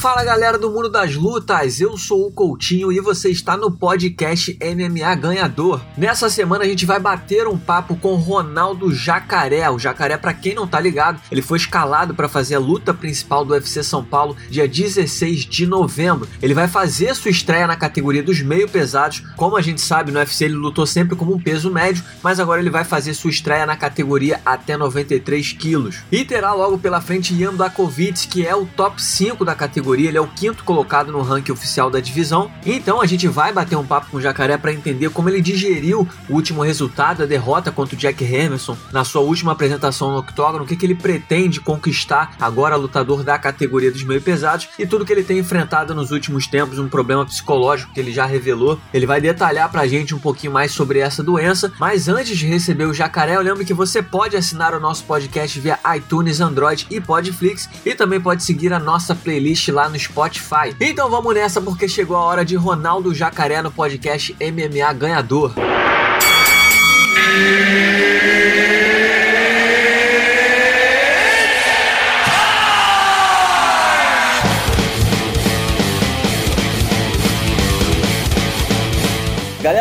Fala 0.00 0.24
galera 0.24 0.58
do 0.58 0.70
mundo 0.70 0.88
das 0.88 1.14
lutas, 1.14 1.78
eu 1.78 1.94
sou 1.98 2.26
o 2.26 2.32
Coutinho 2.32 2.90
e 2.90 2.98
você 3.00 3.28
está 3.28 3.54
no 3.54 3.70
podcast 3.70 4.58
MMA 4.58 5.14
Ganhador. 5.14 5.78
Nessa 5.94 6.30
semana 6.30 6.64
a 6.64 6.66
gente 6.66 6.86
vai 6.86 6.98
bater 6.98 7.46
um 7.46 7.58
papo 7.58 7.94
com 7.94 8.14
Ronaldo 8.14 8.94
Jacaré. 8.94 9.68
O 9.68 9.78
Jacaré, 9.78 10.16
para 10.16 10.32
quem 10.32 10.54
não 10.54 10.66
tá 10.66 10.80
ligado, 10.80 11.20
ele 11.30 11.42
foi 11.42 11.58
escalado 11.58 12.14
para 12.14 12.30
fazer 12.30 12.54
a 12.54 12.58
luta 12.58 12.94
principal 12.94 13.44
do 13.44 13.52
UFC 13.52 13.82
São 13.82 14.02
Paulo 14.02 14.34
dia 14.48 14.66
16 14.66 15.40
de 15.40 15.66
novembro. 15.66 16.26
Ele 16.40 16.54
vai 16.54 16.66
fazer 16.66 17.14
sua 17.14 17.30
estreia 17.30 17.66
na 17.66 17.76
categoria 17.76 18.22
dos 18.22 18.40
meio 18.40 18.70
pesados. 18.70 19.22
Como 19.36 19.54
a 19.54 19.60
gente 19.60 19.82
sabe, 19.82 20.10
no 20.10 20.18
UFC 20.18 20.46
ele 20.46 20.54
lutou 20.54 20.86
sempre 20.86 21.14
como 21.14 21.34
um 21.34 21.38
peso 21.38 21.70
médio, 21.70 22.02
mas 22.22 22.40
agora 22.40 22.62
ele 22.62 22.70
vai 22.70 22.84
fazer 22.84 23.12
sua 23.12 23.28
estreia 23.28 23.66
na 23.66 23.76
categoria 23.76 24.40
até 24.46 24.78
93 24.78 25.52
quilos. 25.52 25.98
E 26.10 26.24
terá 26.24 26.54
logo 26.54 26.78
pela 26.78 27.02
frente 27.02 27.34
Ian 27.34 27.52
Blakovic, 27.52 28.28
que 28.28 28.46
é 28.46 28.56
o 28.56 28.64
top 28.64 29.02
5 29.02 29.44
da 29.44 29.54
categoria 29.54 29.89
categoria, 29.90 30.08
ele 30.08 30.18
é 30.18 30.20
o 30.20 30.26
quinto 30.26 30.62
colocado 30.62 31.10
no 31.10 31.22
ranking 31.22 31.52
oficial 31.52 31.90
da 31.90 32.00
divisão. 32.00 32.50
Então 32.64 33.00
a 33.00 33.06
gente 33.06 33.26
vai 33.26 33.52
bater 33.52 33.76
um 33.76 33.84
papo 33.84 34.10
com 34.10 34.18
o 34.18 34.20
Jacaré 34.20 34.56
para 34.56 34.72
entender 34.72 35.10
como 35.10 35.28
ele 35.28 35.40
digeriu 35.40 36.06
o 36.28 36.34
último 36.34 36.62
resultado, 36.62 37.22
a 37.22 37.26
derrota 37.26 37.72
contra 37.72 37.96
o 37.96 37.98
Jack 37.98 38.22
Hermanson 38.22 38.76
na 38.92 39.04
sua 39.04 39.20
última 39.22 39.52
apresentação 39.52 40.12
no 40.12 40.18
octógono, 40.18 40.64
o 40.64 40.66
que, 40.66 40.76
que 40.76 40.86
ele 40.86 40.94
pretende 40.94 41.60
conquistar 41.60 42.36
agora 42.40 42.76
lutador 42.76 43.24
da 43.24 43.38
categoria 43.38 43.90
dos 43.90 44.04
meio 44.04 44.20
pesados 44.22 44.68
e 44.78 44.86
tudo 44.86 45.04
que 45.04 45.12
ele 45.12 45.24
tem 45.24 45.38
enfrentado 45.38 45.94
nos 45.94 46.10
últimos 46.10 46.46
tempos, 46.46 46.78
um 46.78 46.88
problema 46.88 47.24
psicológico 47.24 47.92
que 47.92 48.00
ele 48.00 48.12
já 48.12 48.26
revelou. 48.26 48.78
Ele 48.94 49.06
vai 49.06 49.20
detalhar 49.20 49.70
pra 49.70 49.86
gente 49.86 50.14
um 50.14 50.18
pouquinho 50.18 50.52
mais 50.52 50.72
sobre 50.72 51.00
essa 51.00 51.22
doença, 51.22 51.72
mas 51.80 52.08
antes 52.08 52.38
de 52.38 52.46
receber 52.46 52.84
o 52.84 52.94
Jacaré, 52.94 53.36
eu 53.36 53.42
lembro 53.42 53.64
que 53.64 53.74
você 53.74 54.02
pode 54.02 54.36
assinar 54.36 54.74
o 54.74 54.80
nosso 54.80 55.04
podcast 55.04 55.58
via 55.58 55.78
iTunes, 55.96 56.40
Android 56.40 56.86
e 56.90 57.00
Podflix 57.00 57.68
e 57.84 57.94
também 57.94 58.20
pode 58.20 58.44
seguir 58.44 58.72
a 58.72 58.78
nossa 58.78 59.14
playlist 59.14 59.68
lá 59.68 59.79
no 59.88 59.98
Spotify. 59.98 60.74
Então 60.80 61.08
vamos 61.08 61.34
nessa 61.34 61.60
porque 61.60 61.88
chegou 61.88 62.16
a 62.16 62.20
hora 62.20 62.44
de 62.44 62.56
Ronaldo 62.56 63.14
Jacaré 63.14 63.62
no 63.62 63.70
podcast 63.70 64.36
MMA 64.40 64.92
Ganhador. 64.92 65.54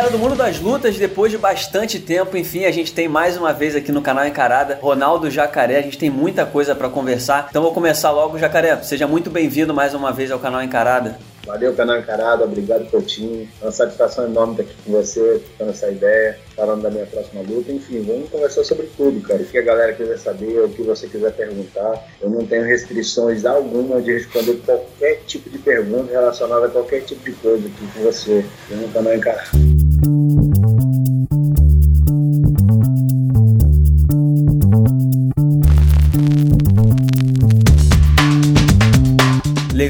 Galera 0.09 0.17
do 0.17 0.27
mundo 0.27 0.35
das 0.35 0.59
lutas, 0.59 0.97
depois 0.97 1.31
de 1.31 1.37
bastante 1.37 1.99
tempo, 1.99 2.35
enfim, 2.35 2.65
a 2.65 2.71
gente 2.71 2.91
tem 2.91 3.07
mais 3.07 3.37
uma 3.37 3.53
vez 3.53 3.75
aqui 3.75 3.91
no 3.91 4.01
canal 4.01 4.25
Encarada 4.25 4.79
Ronaldo 4.81 5.29
Jacaré. 5.29 5.77
A 5.77 5.81
gente 5.83 5.99
tem 5.99 6.09
muita 6.09 6.47
coisa 6.47 6.73
para 6.73 6.89
conversar. 6.89 7.47
Então 7.47 7.61
vou 7.61 7.71
começar 7.71 8.09
logo, 8.09 8.39
Jacaré. 8.39 8.81
Seja 8.81 9.05
muito 9.05 9.29
bem-vindo 9.29 9.71
mais 9.71 9.93
uma 9.93 10.11
vez 10.11 10.31
ao 10.31 10.39
canal 10.39 10.63
Encarada. 10.63 11.19
Valeu, 11.45 11.75
canal 11.75 11.99
Encarada. 11.99 12.43
Obrigado, 12.43 12.89
Coutinho. 12.89 13.47
É 13.61 13.65
uma 13.65 13.71
satisfação 13.71 14.25
enorme 14.25 14.53
estar 14.53 14.63
aqui 14.63 14.73
com 14.83 14.91
você, 14.93 15.43
tendo 15.59 15.69
essa 15.69 15.91
ideia, 15.91 16.39
falando 16.55 16.81
da 16.81 16.89
minha 16.89 17.05
próxima 17.05 17.43
luta. 17.43 17.71
Enfim, 17.71 18.01
vamos 18.01 18.29
conversar 18.31 18.63
sobre 18.63 18.89
tudo, 18.97 19.21
cara. 19.21 19.39
O 19.39 19.45
que 19.45 19.59
a 19.59 19.63
galera 19.63 19.93
quiser 19.93 20.17
saber, 20.17 20.59
o 20.59 20.69
que 20.69 20.81
você 20.81 21.07
quiser 21.07 21.33
perguntar. 21.33 22.03
Eu 22.19 22.31
não 22.31 22.47
tenho 22.47 22.63
restrições 22.63 23.45
alguma 23.45 24.01
de 24.01 24.13
responder 24.13 24.59
qualquer 24.65 25.21
tipo 25.27 25.51
de 25.51 25.59
pergunta 25.59 26.11
relacionada 26.11 26.65
a 26.65 26.69
qualquer 26.69 27.01
tipo 27.01 27.23
de 27.23 27.33
coisa 27.33 27.67
aqui 27.67 27.87
com 27.93 28.01
você 28.01 28.43
no 28.71 28.87
canal 28.89 29.13
Encarada. 29.13 29.78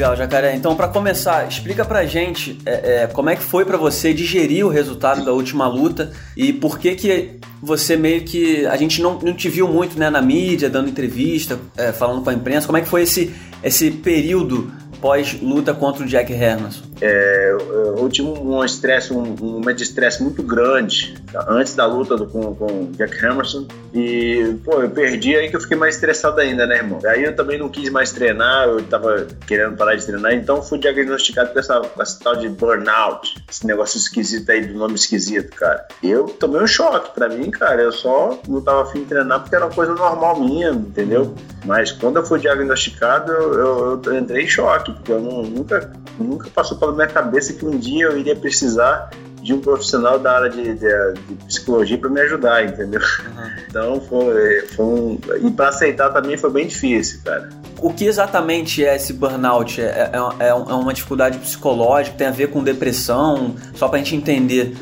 Legal, 0.09 0.15
Jacaré. 0.15 0.55
Então, 0.55 0.75
para 0.75 0.87
começar, 0.87 1.47
explica 1.47 1.83
pra 1.85 2.05
gente 2.05 2.57
é, 2.65 3.03
é, 3.03 3.07
como 3.07 3.29
é 3.29 3.35
que 3.35 3.43
foi 3.43 3.65
para 3.65 3.77
você 3.77 4.13
digerir 4.13 4.65
o 4.65 4.69
resultado 4.69 5.23
da 5.23 5.31
última 5.31 5.67
luta 5.67 6.11
e 6.35 6.53
por 6.53 6.79
que 6.79 6.95
que 6.95 7.39
você 7.61 7.95
meio 7.95 8.23
que... 8.23 8.65
A 8.65 8.77
gente 8.77 9.01
não, 9.01 9.19
não 9.19 9.33
te 9.33 9.49
viu 9.49 9.67
muito 9.67 9.99
né, 9.99 10.09
na 10.09 10.21
mídia, 10.21 10.69
dando 10.69 10.89
entrevista, 10.89 11.59
é, 11.77 11.91
falando 11.91 12.23
com 12.23 12.29
a 12.29 12.33
imprensa. 12.33 12.65
Como 12.65 12.77
é 12.77 12.81
que 12.81 12.87
foi 12.87 13.03
esse, 13.03 13.33
esse 13.63 13.91
período 13.91 14.71
pós-luta 15.01 15.73
contra 15.73 16.03
o 16.03 16.07
Jack 16.07 16.31
Hermanson? 16.31 16.88
É, 17.01 17.55
eu 17.97 18.09
tive 18.09 18.27
um 18.27 18.63
estresse, 18.63 19.13
um, 19.13 19.35
um 19.41 19.51
momento 19.53 19.77
de 19.77 19.83
estresse 19.83 20.21
muito 20.21 20.43
grande 20.43 21.15
antes 21.47 21.75
da 21.75 21.85
luta 21.85 22.15
do, 22.15 22.25
com, 22.25 22.55
com 22.55 22.91
Jack 22.91 23.23
Hermanson 23.23 23.67
e, 23.93 24.55
pô, 24.63 24.81
eu 24.81 24.89
perdi 24.89 25.35
aí 25.35 25.49
que 25.49 25.55
eu 25.55 25.61
fiquei 25.61 25.77
mais 25.77 25.95
estressado 25.95 26.39
ainda, 26.39 26.65
né, 26.67 26.77
irmão? 26.77 26.99
Aí 27.05 27.23
eu 27.23 27.35
também 27.35 27.57
não 27.57 27.69
quis 27.69 27.89
mais 27.89 28.11
treinar, 28.11 28.67
eu 28.67 28.83
tava 28.83 29.27
querendo 29.47 29.75
parar 29.75 29.95
de 29.95 30.05
treinar, 30.05 30.33
então 30.33 30.61
fui 30.61 30.77
diagnosticado 30.77 31.51
com 31.53 31.59
essa, 31.59 31.79
com 31.79 32.01
essa 32.01 32.19
tal 32.23 32.35
de 32.35 32.49
burnout, 32.49 33.35
esse 33.49 33.65
negócio 33.65 33.97
esquisito 33.97 34.49
aí, 34.51 34.65
do 34.65 34.77
nome 34.77 34.95
esquisito, 34.95 35.55
cara. 35.55 35.87
Eu 36.03 36.25
tomei 36.25 36.61
um 36.61 36.67
choque 36.67 37.13
pra 37.15 37.29
mim, 37.29 37.49
cara, 37.49 37.81
eu 37.81 37.91
só 37.91 38.39
não 38.47 38.61
tava 38.61 38.83
afim 38.83 38.99
de 38.99 39.05
treinar 39.05 39.39
porque 39.39 39.55
era 39.55 39.65
uma 39.65 39.73
coisa 39.73 39.93
normal 39.95 40.39
minha, 40.39 40.69
entendeu? 40.69 41.33
Mas 41.65 41.91
quando 41.91 42.17
eu 42.17 42.25
fui 42.25 42.39
diagnosticado, 42.39 43.31
eu, 43.31 43.53
eu, 43.53 44.01
eu 44.03 44.17
entrei 44.17 44.43
em 44.43 44.47
choque, 44.47 44.91
porque 44.93 45.11
eu 45.11 45.19
não, 45.19 45.41
nunca, 45.43 45.91
nunca 46.19 46.49
passou 46.49 46.77
pela 46.77 46.88
minha 46.93 47.07
cabeça 47.07 47.53
que 47.53 47.65
um 47.65 47.77
dia 47.77 48.05
eu 48.05 48.17
iria 48.17 48.35
precisar 48.35 49.09
de 49.41 49.53
um 49.53 49.59
profissional 49.59 50.19
da 50.19 50.35
área 50.35 50.49
de, 50.49 50.73
de, 50.73 51.13
de 51.27 51.45
psicologia 51.45 51.97
para 51.97 52.09
me 52.09 52.21
ajudar, 52.21 52.65
entendeu? 52.65 52.99
Uhum. 52.99 53.51
Então 53.67 54.01
foi, 54.01 54.61
foi 54.75 54.85
um. 54.85 55.19
E 55.41 55.51
para 55.51 55.69
aceitar 55.69 56.09
também 56.09 56.37
foi 56.37 56.51
bem 56.51 56.67
difícil, 56.67 57.21
cara. 57.23 57.49
O 57.81 57.93
que 57.93 58.05
exatamente 58.05 58.83
é 58.83 58.95
esse 58.95 59.13
burnout? 59.13 59.81
É, 59.81 59.85
é, 59.85 60.45
é, 60.45 60.47
é 60.49 60.53
uma 60.53 60.93
dificuldade 60.93 61.37
psicológica? 61.39 62.17
Tem 62.17 62.27
a 62.27 62.31
ver 62.31 62.47
com 62.47 62.63
depressão? 62.63 63.55
Só 63.73 63.87
para 63.87 63.99
a 63.99 64.03
gente 64.03 64.15
entender. 64.15 64.75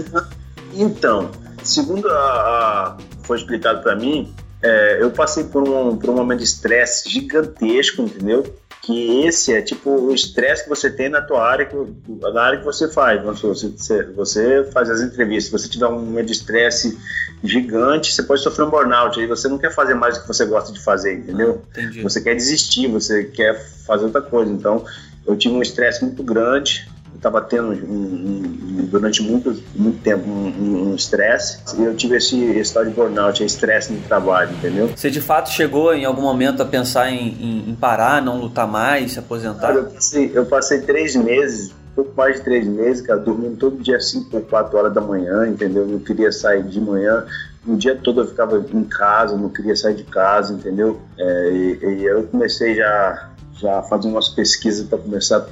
Então, 0.74 1.29
segundo 1.63 2.09
a, 2.09 2.16
a 2.16 2.97
foi 3.24 3.38
explicado 3.38 3.84
para 3.84 3.95
mim, 3.95 4.34
é, 4.62 5.01
eu 5.01 5.12
passei 5.12 5.44
por 5.44 5.68
um, 5.68 5.95
por 5.97 6.09
um 6.09 6.16
momento 6.16 6.39
de 6.39 6.45
estresse 6.45 7.09
gigantesco, 7.09 8.01
entendeu? 8.01 8.44
Que 8.87 9.25
esse 9.25 9.53
é 9.53 9.61
tipo 9.61 9.89
o 9.89 10.15
estresse 10.15 10.63
que 10.63 10.69
você 10.69 10.89
tem 10.89 11.09
na 11.09 11.21
tua 11.21 11.45
área, 11.45 11.65
que, 11.65 11.75
na 12.07 12.41
área 12.41 12.57
que 12.57 12.63
você 12.63 12.87
faz. 12.87 13.21
Você, 13.21 14.03
você 14.15 14.63
faz 14.71 14.89
as 14.89 15.01
entrevistas, 15.01 15.61
se 15.61 15.67
você 15.67 15.69
tiver 15.69 15.87
um 15.87 15.99
momento 15.99 16.27
de 16.27 16.31
estresse 16.31 16.97
gigante, 17.43 18.13
você 18.13 18.23
pode 18.23 18.41
sofrer 18.41 18.63
um 18.63 18.69
burnout. 18.69 19.19
Aí 19.19 19.27
você 19.27 19.49
não 19.49 19.57
quer 19.57 19.73
fazer 19.73 19.93
mais 19.93 20.17
o 20.17 20.21
que 20.21 20.27
você 20.29 20.45
gosta 20.45 20.71
de 20.71 20.79
fazer, 20.79 21.17
entendeu? 21.17 21.61
Entendi. 21.69 22.01
Você 22.01 22.21
quer 22.21 22.33
desistir, 22.33 22.87
você 22.87 23.25
quer 23.25 23.61
fazer 23.85 24.05
outra 24.05 24.21
coisa. 24.21 24.53
Então, 24.53 24.85
eu 25.25 25.35
tive 25.35 25.53
um 25.53 25.61
estresse 25.61 26.05
muito 26.05 26.23
grande 26.23 26.87
estava 27.27 27.41
tendo 27.41 27.69
um, 27.69 28.79
um, 28.79 28.85
durante 28.85 29.21
muito, 29.21 29.55
muito 29.75 30.01
tempo 30.01 30.27
um 30.27 30.95
estresse 30.95 31.59
um, 31.75 31.83
e 31.83 31.85
eu 31.85 31.95
tive 31.95 32.17
esse, 32.17 32.41
esse 32.43 32.73
tal 32.73 32.85
de 32.85 32.91
burnout, 32.91 33.43
estresse 33.43 33.91
no 33.91 34.01
trabalho, 34.01 34.51
entendeu? 34.51 34.89
Você 34.95 35.09
de 35.09 35.21
fato 35.21 35.49
chegou 35.49 35.93
em 35.93 36.05
algum 36.05 36.21
momento 36.21 36.61
a 36.61 36.65
pensar 36.65 37.09
em, 37.09 37.27
em, 37.39 37.69
em 37.69 37.75
parar, 37.75 38.21
não 38.21 38.39
lutar 38.39 38.67
mais, 38.67 39.13
se 39.13 39.19
aposentar? 39.19 39.73
Eu 39.73 39.85
passei, 39.85 40.31
eu 40.33 40.45
passei 40.45 40.81
três 40.81 41.15
meses 41.15 41.73
pouco 41.97 42.13
mais 42.15 42.35
de 42.35 42.43
três 42.43 42.67
meses, 42.67 43.01
cara, 43.01 43.19
dormindo 43.19 43.57
todo 43.57 43.81
dia 43.81 43.99
5 43.99 44.29
ou 44.38 44.44
4 44.44 44.77
horas 44.77 44.94
da 44.94 45.01
manhã, 45.01 45.47
entendeu? 45.47 45.81
Eu 45.81 45.88
não 45.88 45.99
queria 45.99 46.31
sair 46.31 46.61
de 46.61 46.79
manhã, 46.79 47.25
o 47.65 47.75
dia 47.75 47.95
todo 47.95 48.21
eu 48.21 48.27
ficava 48.27 48.63
em 48.71 48.83
casa, 48.83 49.35
não 49.35 49.49
queria 49.49 49.75
sair 49.75 49.95
de 49.95 50.03
casa, 50.03 50.53
entendeu? 50.53 51.01
É, 51.17 51.49
e, 51.51 51.79
e, 51.81 52.05
eu 52.05 52.21
comecei 52.27 52.75
já, 52.75 53.29
já 53.53 53.79
a 53.79 53.83
fazer 53.83 54.07
umas 54.09 54.29
pesquisas 54.29 54.88
para 54.88 54.99
começar 54.99 55.47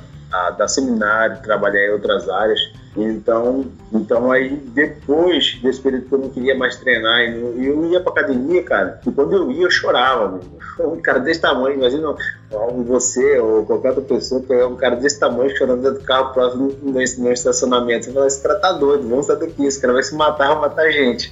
a 0.48 0.52
dar 0.52 0.68
seminário, 0.68 1.42
trabalhar 1.42 1.88
em 1.88 1.92
outras 1.92 2.30
áreas. 2.30 2.60
Então, 2.98 3.66
então 3.92 4.32
aí 4.32 4.56
depois 4.56 5.60
desse 5.62 5.82
período 5.82 6.08
que 6.08 6.16
eu 6.16 6.20
não 6.20 6.30
queria 6.30 6.58
mais 6.58 6.78
treinar, 6.78 7.22
e 7.22 7.36
eu, 7.36 7.64
eu 7.64 7.86
ia 7.92 8.00
pra 8.00 8.12
academia, 8.12 8.64
cara, 8.64 9.02
e 9.06 9.12
quando 9.12 9.36
eu 9.36 9.52
ia 9.52 9.64
eu 9.64 9.72
chorava. 9.72 10.40
Um 10.80 11.02
cara 11.02 11.20
desse 11.20 11.42
tamanho, 11.42 11.76
imagina 11.76 12.16
você 12.86 13.40
ou 13.40 13.66
qualquer 13.66 13.90
outra 13.90 14.04
pessoa 14.04 14.42
que 14.42 14.54
é 14.54 14.66
um 14.66 14.76
cara 14.76 14.96
desse 14.96 15.20
tamanho 15.20 15.56
chorando 15.56 15.82
dentro 15.82 16.00
do 16.00 16.06
carro 16.06 16.34
próximo 16.34 16.74
no, 16.82 16.94
no 16.94 17.02
estacionamento. 17.32 18.06
Você 18.06 18.12
fala, 18.12 18.28
esse 18.28 18.42
cara 18.42 18.60
tá 18.60 18.72
doido, 18.74 19.08
vamos 19.08 19.26
sair 19.26 19.40
daqui, 19.40 19.66
esse 19.66 19.80
cara 19.80 19.94
vai 19.94 20.04
se 20.04 20.16
matar, 20.16 20.50
vai 20.50 20.70
matar 20.70 20.86
a 20.86 20.92
gente. 20.92 21.32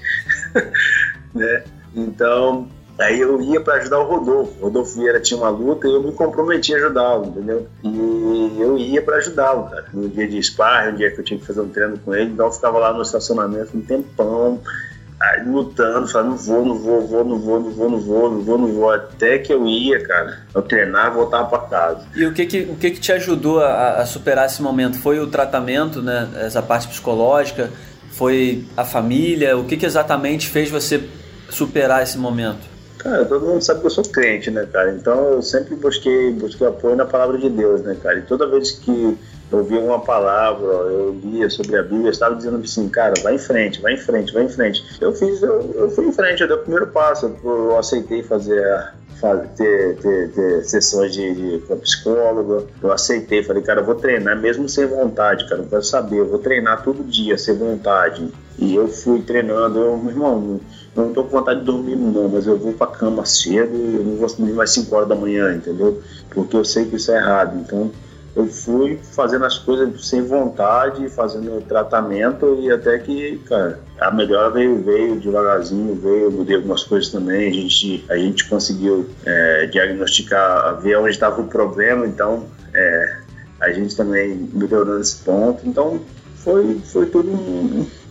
né? 1.35 1.63
Então, 1.95 2.67
Aí 2.99 3.19
eu 3.19 3.41
ia 3.41 3.59
para 3.59 3.75
ajudar 3.75 3.99
o 3.99 4.03
Rodolfo. 4.03 4.53
O 4.59 4.63
Rodolfo 4.65 4.99
Vieira 4.99 5.19
tinha 5.19 5.39
uma 5.39 5.49
luta 5.49 5.87
e 5.87 5.91
eu 5.91 6.03
me 6.03 6.11
comprometi 6.11 6.73
a 6.73 6.77
ajudá-lo, 6.77 7.25
entendeu? 7.27 7.67
E 7.83 8.57
eu 8.59 8.77
ia 8.77 9.01
para 9.01 9.17
ajudá-lo, 9.17 9.69
cara. 9.69 9.85
No 9.93 10.07
dia 10.07 10.27
de 10.27 10.41
sparring, 10.41 10.91
no 10.91 10.97
dia 10.97 11.11
que 11.11 11.19
eu 11.19 11.23
tinha 11.23 11.39
que 11.39 11.45
fazer 11.45 11.61
um 11.61 11.69
treino 11.69 11.97
com 11.97 12.13
ele, 12.13 12.31
então 12.31 12.45
eu 12.45 12.51
ficava 12.51 12.77
lá 12.77 12.93
no 12.93 13.01
estacionamento 13.01 13.75
um 13.75 13.81
tempão, 13.81 14.61
aí, 15.19 15.43
lutando, 15.43 16.07
falando, 16.07 16.29
não 16.29 16.37
vou, 16.37 16.65
não 16.65 16.77
vou, 16.77 17.07
vou, 17.07 17.25
não 17.25 17.39
vou, 17.39 17.59
não 17.59 17.71
vou, 17.71 17.89
não 17.89 17.99
vou, 17.99 18.31
não 18.31 18.41
vou, 18.41 18.57
não 18.59 18.67
vou, 18.67 18.91
até 18.91 19.39
que 19.39 19.51
eu 19.51 19.65
ia, 19.65 20.05
cara. 20.05 20.41
Eu 20.53 20.61
treinava 20.61 21.15
e 21.15 21.17
voltava 21.17 21.47
para 21.47 21.59
casa. 21.67 22.05
E 22.15 22.25
o 22.25 22.33
que 22.33 22.45
que, 22.45 22.61
o 22.61 22.75
que 22.75 22.91
que 22.91 22.99
te 22.99 23.11
ajudou 23.11 23.59
a, 23.59 24.01
a 24.01 24.05
superar 24.05 24.45
esse 24.45 24.61
momento? 24.61 24.99
Foi 24.99 25.19
o 25.19 25.27
tratamento, 25.27 25.99
né? 25.99 26.29
Essa 26.35 26.61
parte 26.61 26.87
psicológica? 26.87 27.71
Foi 28.11 28.65
a 28.77 28.85
família? 28.85 29.57
O 29.57 29.65
que 29.65 29.77
que 29.77 29.85
exatamente 29.85 30.47
fez 30.47 30.69
você 30.69 31.03
superar 31.49 32.03
esse 32.03 32.17
momento? 32.17 32.72
Cara, 33.03 33.25
todo 33.25 33.45
mundo 33.45 33.61
sabe 33.61 33.81
que 33.81 33.87
eu 33.87 33.91
sou 33.91 34.05
crente, 34.05 34.49
né, 34.49 34.65
cara? 34.71 34.91
Então 34.91 35.33
eu 35.33 35.41
sempre 35.41 35.75
busquei, 35.75 36.31
busquei 36.31 36.65
apoio 36.65 36.95
na 36.95 37.05
palavra 37.05 37.37
de 37.37 37.49
Deus, 37.49 37.81
né, 37.81 37.97
cara? 38.01 38.19
E 38.19 38.21
toda 38.21 38.47
vez 38.47 38.71
que 38.71 39.17
eu 39.51 39.63
via 39.65 39.81
uma 39.81 39.99
palavra, 39.99 40.65
eu 40.65 41.19
lia 41.21 41.49
sobre 41.49 41.77
a 41.77 41.83
Bíblia, 41.83 42.07
eu 42.07 42.11
estava 42.11 42.35
dizendo 42.35 42.57
assim, 42.63 42.87
cara, 42.87 43.13
vai 43.21 43.35
em 43.35 43.39
frente, 43.39 43.81
vai 43.81 43.93
em 43.93 43.97
frente, 43.97 44.33
vai 44.33 44.43
em 44.43 44.49
frente. 44.49 44.83
Eu 45.01 45.13
fiz, 45.13 45.43
eu, 45.43 45.69
eu 45.75 45.89
fui 45.91 46.05
em 46.05 46.13
frente, 46.13 46.41
eu 46.41 46.47
dei 46.47 46.55
o 46.55 46.61
primeiro 46.61 46.87
passo, 46.87 47.25
eu, 47.25 47.37
eu 47.43 47.77
aceitei 47.77 48.23
fazer 48.23 48.65
a, 48.65 48.93
ter, 49.55 49.97
ter, 49.97 50.31
ter, 50.31 50.63
sessões 50.63 51.13
de, 51.13 51.33
de 51.33 51.65
com 51.65 51.77
psicóloga. 51.77 52.65
Eu 52.81 52.91
aceitei, 52.91 53.43
falei, 53.43 53.61
cara, 53.63 53.81
eu 53.81 53.85
vou 53.85 53.95
treinar 53.95 54.39
mesmo 54.39 54.67
sem 54.69 54.85
vontade, 54.85 55.47
cara, 55.47 55.61
não 55.61 55.67
quero 55.67 55.83
saber, 55.83 56.19
eu 56.19 56.27
vou 56.27 56.39
treinar 56.39 56.83
todo 56.83 57.03
dia 57.03 57.37
sem 57.37 57.55
vontade. 57.55 58.31
E 58.57 58.75
eu 58.75 58.87
fui 58.87 59.21
treinando, 59.21 59.79
eu, 59.79 59.97
meu 59.97 60.11
irmão, 60.11 60.59
não 60.95 61.13
tô 61.13 61.23
com 61.23 61.29
vontade 61.29 61.59
de 61.61 61.65
dormir 61.65 61.95
não, 61.95 62.29
mas 62.29 62.45
eu 62.45 62.57
vou 62.57 62.73
pra 62.73 62.87
cama 62.87 63.25
cedo, 63.25 63.73
eu 63.73 64.03
não 64.03 64.15
vou 64.15 64.27
dormir 64.27 64.53
mais 64.53 64.71
5 64.71 64.95
horas 64.95 65.09
da 65.09 65.15
manhã, 65.15 65.55
entendeu? 65.55 66.01
Porque 66.29 66.55
eu 66.55 66.63
sei 66.63 66.85
que 66.85 66.95
isso 66.95 67.11
é 67.11 67.17
errado. 67.17 67.59
Então, 67.59 67.91
eu 68.35 68.47
fui 68.47 68.99
fazendo 69.11 69.45
as 69.45 69.59
coisas 69.59 70.07
sem 70.07 70.23
vontade, 70.23 71.07
fazendo 71.09 71.61
tratamento 71.67 72.57
e 72.59 72.71
até 72.71 72.97
que, 72.97 73.37
cara, 73.47 73.79
a 73.99 74.11
melhora 74.11 74.49
veio, 74.49 74.81
veio 74.81 75.19
devagarzinho, 75.19 75.95
veio, 75.95 76.31
mudei 76.31 76.55
algumas 76.55 76.83
coisas 76.83 77.11
também, 77.11 77.49
a 77.49 77.53
gente, 77.53 78.05
a 78.09 78.17
gente 78.17 78.49
conseguiu 78.49 79.07
é, 79.25 79.67
diagnosticar, 79.67 80.79
ver 80.81 80.97
onde 80.97 81.11
estava 81.11 81.41
o 81.41 81.47
problema, 81.47 82.07
então 82.07 82.45
é, 82.73 83.17
a 83.61 83.71
gente 83.71 83.95
também 83.95 84.49
melhorou 84.51 84.97
nesse 84.97 85.17
ponto, 85.17 85.67
então 85.67 86.01
foi, 86.37 86.79
foi 86.85 87.05
tudo 87.05 87.29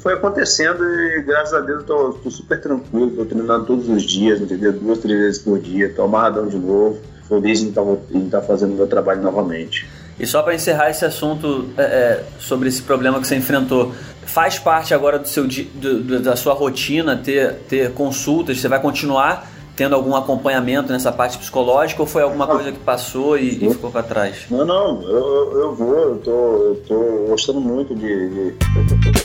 foi 0.03 0.15
acontecendo 0.15 0.85
e 0.85 1.23
graças 1.23 1.55
a 1.55 1.61
Deus 1.61 1.81
eu 1.81 1.87
tô, 1.87 2.13
tô 2.15 2.31
super 2.31 2.61
tranquilo, 2.61 3.13
tô 3.13 3.25
treinando 3.25 3.65
todos 3.65 3.89
os 3.89 4.03
dias, 4.03 4.41
entendeu? 4.41 4.73
Duas, 4.73 4.99
três 4.99 5.19
vezes 5.19 5.39
por 5.41 5.61
dia, 5.61 5.93
tô 5.95 6.03
amarradão 6.03 6.49
de 6.49 6.59
novo, 6.59 6.99
feliz 7.29 7.63
em 7.63 7.69
estar 7.69 7.85
tá, 7.85 8.41
tá 8.41 8.43
fazendo 8.43 8.75
meu 8.75 8.89
trabalho 8.89 9.23
novamente. 9.23 9.89
E 10.19 10.27
só 10.27 10.43
para 10.43 10.55
encerrar 10.55 10.91
esse 10.91 11.05
assunto 11.05 11.69
é, 11.79 11.83
é, 11.83 12.25
sobre 12.39 12.69
esse 12.69 12.83
problema 12.83 13.21
que 13.21 13.27
você 13.29 13.37
enfrentou, 13.37 13.93
faz 14.27 14.59
parte 14.59 14.93
agora 14.93 15.19
do 15.19 15.29
seu, 15.29 15.47
do, 15.47 16.21
da 16.21 16.35
sua 16.37 16.53
rotina 16.53 17.17
ter, 17.17 17.55
ter 17.69 17.93
consultas? 17.93 18.61
Você 18.61 18.69
vai 18.69 18.81
continuar 18.81 19.51
tendo 19.75 19.95
algum 19.95 20.15
acompanhamento 20.15 20.93
nessa 20.93 21.11
parte 21.11 21.39
psicológica 21.39 22.03
ou 22.03 22.07
foi 22.07 22.23
alguma 22.23 22.47
coisa 22.47 22.73
que 22.73 22.79
passou 22.79 23.39
e, 23.39 23.65
e 23.65 23.71
ficou 23.71 23.91
para 23.91 24.03
trás? 24.03 24.47
Não, 24.51 24.65
não, 24.65 25.03
eu, 25.03 25.61
eu 25.61 25.75
vou, 25.75 25.99
eu 25.99 26.17
tô, 26.19 26.31
eu 26.31 26.83
tô 26.87 27.27
gostando 27.29 27.61
muito 27.61 27.95
de... 27.95 28.29
de... 28.29 29.22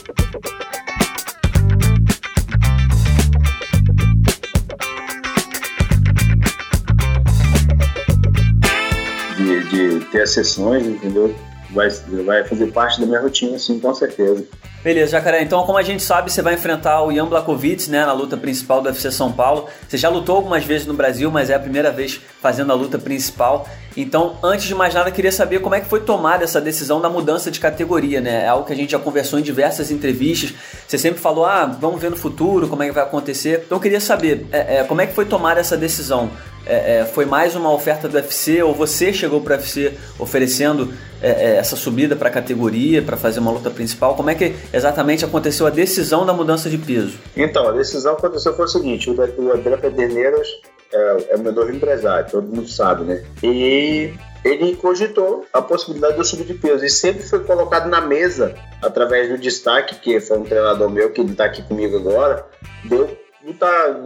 sessões, 10.30 10.86
entendeu? 10.86 11.34
Vai, 11.70 11.88
vai 12.24 12.44
fazer 12.44 12.66
parte 12.72 13.00
da 13.00 13.06
minha 13.06 13.20
rotina, 13.20 13.58
sim, 13.58 13.78
com 13.78 13.94
certeza. 13.94 14.46
Beleza, 14.82 15.10
Jacaré. 15.12 15.42
Então, 15.42 15.64
como 15.64 15.76
a 15.76 15.82
gente 15.82 16.02
sabe, 16.02 16.32
você 16.32 16.40
vai 16.40 16.54
enfrentar 16.54 17.02
o 17.02 17.12
Jan 17.12 17.26
Blakovic, 17.26 17.90
né, 17.90 18.06
na 18.06 18.12
luta 18.12 18.36
principal 18.36 18.80
do 18.80 18.86
UFC 18.86 19.10
São 19.10 19.30
Paulo. 19.30 19.66
Você 19.86 19.98
já 19.98 20.08
lutou 20.08 20.36
algumas 20.36 20.64
vezes 20.64 20.86
no 20.86 20.94
Brasil, 20.94 21.30
mas 21.30 21.50
é 21.50 21.54
a 21.54 21.58
primeira 21.58 21.90
vez 21.90 22.20
fazendo 22.40 22.72
a 22.72 22.74
luta 22.74 22.96
principal. 22.96 23.68
Então, 23.96 24.36
antes 24.42 24.66
de 24.66 24.74
mais 24.74 24.94
nada, 24.94 25.10
queria 25.10 25.32
saber 25.32 25.58
como 25.58 25.74
é 25.74 25.80
que 25.80 25.88
foi 25.88 26.00
tomada 26.00 26.44
essa 26.44 26.60
decisão 26.60 27.00
da 27.00 27.10
mudança 27.10 27.50
de 27.50 27.58
categoria, 27.58 28.20
né? 28.20 28.44
É 28.44 28.48
algo 28.48 28.64
que 28.64 28.72
a 28.72 28.76
gente 28.76 28.92
já 28.92 28.98
conversou 28.98 29.38
em 29.38 29.42
diversas 29.42 29.90
entrevistas. 29.90 30.54
Você 30.86 30.96
sempre 30.96 31.20
falou, 31.20 31.44
ah, 31.44 31.66
vamos 31.66 32.00
ver 32.00 32.10
no 32.10 32.16
futuro 32.16 32.68
como 32.68 32.82
é 32.82 32.86
que 32.86 32.92
vai 32.92 33.02
acontecer. 33.02 33.64
Então, 33.66 33.76
eu 33.76 33.82
queria 33.82 34.00
saber 34.00 34.46
é, 34.52 34.76
é, 34.76 34.84
como 34.84 35.00
é 35.00 35.06
que 35.06 35.12
foi 35.12 35.24
tomada 35.24 35.58
essa 35.58 35.76
decisão 35.76 36.30
é, 36.68 36.98
é, 36.98 37.04
foi 37.06 37.24
mais 37.24 37.56
uma 37.56 37.72
oferta 37.72 38.06
do 38.06 38.14
UFC 38.14 38.62
ou 38.62 38.74
você 38.74 39.12
chegou 39.12 39.40
para 39.40 39.54
o 39.54 39.56
UFC 39.56 39.94
oferecendo 40.18 40.92
é, 41.20 41.30
é, 41.30 41.56
essa 41.56 41.74
subida 41.74 42.14
para 42.14 42.28
a 42.28 42.32
categoria, 42.32 43.02
para 43.02 43.16
fazer 43.16 43.40
uma 43.40 43.50
luta 43.50 43.70
principal? 43.70 44.14
Como 44.14 44.28
é 44.28 44.34
que 44.34 44.54
exatamente 44.72 45.24
aconteceu 45.24 45.66
a 45.66 45.70
decisão 45.70 46.26
da 46.26 46.32
mudança 46.32 46.68
de 46.68 46.76
peso? 46.76 47.18
Então, 47.34 47.66
a 47.68 47.72
decisão 47.72 48.12
aconteceu 48.12 48.54
foi 48.54 48.66
o 48.66 48.68
seguinte: 48.68 49.10
o 49.10 49.52
André 49.52 49.76
Pederneiras 49.78 50.46
é, 50.92 51.24
é 51.30 51.36
meu 51.38 51.52
novo 51.52 51.72
empresário, 51.72 52.30
todo 52.30 52.46
mundo 52.46 52.68
sabe, 52.68 53.04
né? 53.04 53.24
E 53.42 54.12
ele 54.44 54.76
cogitou 54.76 55.46
a 55.52 55.60
possibilidade 55.60 56.14
de 56.14 56.20
eu 56.20 56.24
subir 56.24 56.44
de 56.44 56.54
peso 56.54 56.84
e 56.84 56.90
sempre 56.90 57.22
foi 57.22 57.40
colocado 57.40 57.88
na 57.88 58.00
mesa 58.00 58.54
através 58.82 59.28
do 59.28 59.38
destaque, 59.38 59.96
que 59.96 60.20
foi 60.20 60.38
um 60.38 60.44
treinador 60.44 60.88
meu 60.90 61.10
que 61.10 61.22
está 61.22 61.46
aqui 61.46 61.62
comigo 61.62 61.96
agora, 61.96 62.46
deu 62.84 63.16
lutar 63.44 63.96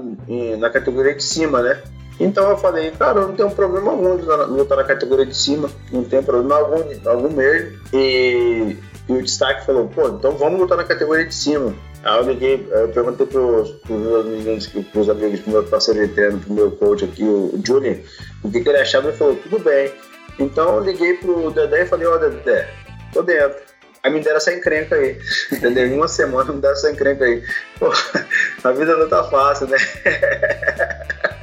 na 0.59 0.71
categoria 0.71 1.15
de 1.15 1.23
cima, 1.23 1.61
né? 1.61 1.83
Então 2.21 2.51
eu 2.51 2.57
falei, 2.57 2.91
cara, 2.93 3.21
não 3.21 3.35
tem 3.35 3.45
um 3.45 3.51
problema 3.51 3.91
algum 3.91 4.17
de 4.17 4.25
lutar 4.25 4.79
na 4.79 4.85
categoria 4.85 5.27
de 5.27 5.37
cima, 5.37 5.71
não 5.91 6.05
tem 6.05 6.23
problema 6.23 6.57
algum, 6.57 7.09
algum 7.09 7.31
mesmo. 7.31 7.79
E, 7.93 8.77
e 9.09 9.13
o 9.13 9.23
destaque 9.23 9.67
falou, 9.67 9.89
pô, 9.89 10.09
então 10.09 10.33
vamos 10.33 10.61
lutar 10.61 10.77
na 10.77 10.85
categoria 10.85 11.27
de 11.27 11.35
cima. 11.35 11.75
Aí 12.05 12.19
eu 12.19 12.25
liguei, 12.25 12.69
eu 12.71 12.89
perguntei 12.89 13.27
pros, 13.27 13.71
pros 13.71 14.01
meus 14.01 14.27
meninos, 14.27 14.67
pros 14.67 15.09
amigos, 15.09 15.41
pro 15.41 15.53
meu 15.53 15.63
parceiro 15.65 16.07
de 16.07 16.13
treino, 16.13 16.39
pro 16.39 16.53
meu 16.53 16.71
coach 16.73 17.05
aqui, 17.05 17.23
o 17.23 17.61
Julian, 17.65 17.97
o 18.43 18.51
que, 18.51 18.61
que 18.61 18.69
ele 18.69 18.79
achava, 18.79 19.09
ele 19.09 19.17
falou, 19.17 19.37
tudo 19.37 19.59
bem. 19.61 19.93
Então 20.39 20.77
eu 20.77 20.85
liguei 20.85 21.15
pro 21.15 21.51
Dedé 21.51 21.83
e 21.83 21.87
falei, 21.87 22.07
ó, 22.07 22.17
oh, 22.17 22.19
Dedé, 22.19 22.69
tô 23.13 23.23
dentro. 23.23 23.57
Aí 24.03 24.11
me 24.11 24.21
deram 24.21 24.39
essa 24.39 24.53
encrenca 24.53 24.97
aí, 24.97 25.17
entendeu? 25.53 25.87
Em 25.87 25.95
uma 25.95 26.09
semana 26.09 26.53
me 26.53 26.61
deram 26.61 26.75
essa 26.75 26.91
encrenca 26.91 27.25
aí. 27.25 27.45
Pô, 27.79 27.93
a 28.65 28.73
vida 28.73 28.97
não 28.97 29.09
tá 29.09 29.23
fácil, 29.25 29.69
né? 29.69 29.79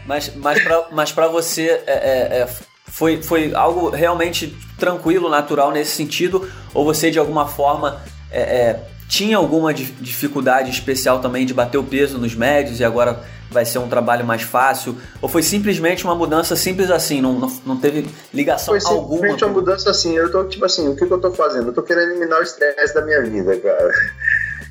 Mas, 0.10 0.32
mas 0.36 0.64
para 0.64 0.88
mas 0.92 1.12
pra 1.12 1.28
você 1.28 1.68
é, 1.68 1.84
é, 1.86 2.40
é, 2.42 2.50
foi, 2.88 3.22
foi 3.22 3.54
algo 3.54 3.92
realmente 3.92 4.58
tranquilo, 4.76 5.30
natural 5.30 5.72
nesse 5.72 5.92
sentido? 5.92 6.50
Ou 6.74 6.84
você 6.84 7.12
de 7.12 7.20
alguma 7.20 7.48
forma 7.48 8.02
é, 8.32 8.42
é, 8.42 8.84
tinha 9.08 9.38
alguma 9.38 9.72
dificuldade 9.72 10.72
especial 10.72 11.20
também 11.20 11.46
de 11.46 11.54
bater 11.54 11.78
o 11.78 11.84
peso 11.84 12.18
nos 12.18 12.34
médios 12.34 12.80
e 12.80 12.84
agora 12.84 13.24
vai 13.52 13.66
ser 13.66 13.78
um 13.78 13.88
trabalho 13.88 14.26
mais 14.26 14.42
fácil? 14.42 14.98
Ou 15.22 15.30
foi 15.30 15.44
simplesmente 15.44 16.04
uma 16.04 16.16
mudança 16.16 16.56
simples 16.56 16.90
assim, 16.90 17.22
não, 17.22 17.34
não, 17.34 17.62
não 17.64 17.78
teve 17.78 18.10
ligação 18.34 18.80
foi 18.80 18.92
alguma? 18.92 19.08
Foi 19.08 19.16
simplesmente 19.18 19.46
uma 19.46 19.54
mudança 19.54 19.92
assim, 19.92 20.18
eu 20.18 20.32
tô 20.32 20.44
tipo 20.46 20.66
assim, 20.66 20.88
o 20.88 20.96
que, 20.96 21.06
que 21.06 21.14
eu 21.14 21.22
tô 21.22 21.32
fazendo? 21.34 21.68
Eu 21.68 21.74
tô 21.74 21.84
querendo 21.84 22.14
eliminar 22.14 22.40
o 22.40 22.44
estresse 22.44 22.96
da 22.96 23.06
minha 23.06 23.22
vida, 23.22 23.56
cara. 23.60 23.94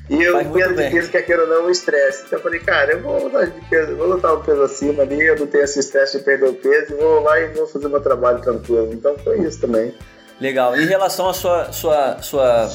E 0.09 0.23
eu 0.23 0.43
de 0.43 0.89
peso, 0.89 1.11
quer 1.11 1.21
queira 1.21 1.43
ou 1.43 1.47
não, 1.47 1.67
um 1.67 1.69
estresse. 1.69 2.23
Então 2.25 2.39
eu 2.39 2.43
falei, 2.43 2.59
cara, 2.59 2.93
eu 2.93 3.01
vou 3.01 3.23
lutar 3.23 3.45
de 3.45 3.61
peso, 3.69 3.95
vou 3.95 4.07
lutar 4.07 4.35
um 4.35 4.41
peso 4.41 4.63
acima 4.63 5.03
ali, 5.03 5.21
eu 5.21 5.37
não 5.37 5.45
tenho 5.45 5.63
esse 5.63 5.79
estresse 5.79 6.17
de 6.17 6.23
perder 6.23 6.49
o 6.49 6.53
peso, 6.53 6.97
vou 6.97 7.21
lá 7.21 7.39
e 7.39 7.49
vou 7.49 7.67
fazer 7.67 7.87
meu 7.87 8.01
trabalho 8.01 8.41
tranquilo. 8.41 8.89
Então 8.91 9.15
foi 9.19 9.39
isso 9.41 9.61
também. 9.61 9.93
Legal. 10.41 10.75
Em 10.75 10.87
relação 10.87 11.29
à 11.29 11.33
sua, 11.33 11.71
sua, 11.71 12.17
sua, 12.21 12.69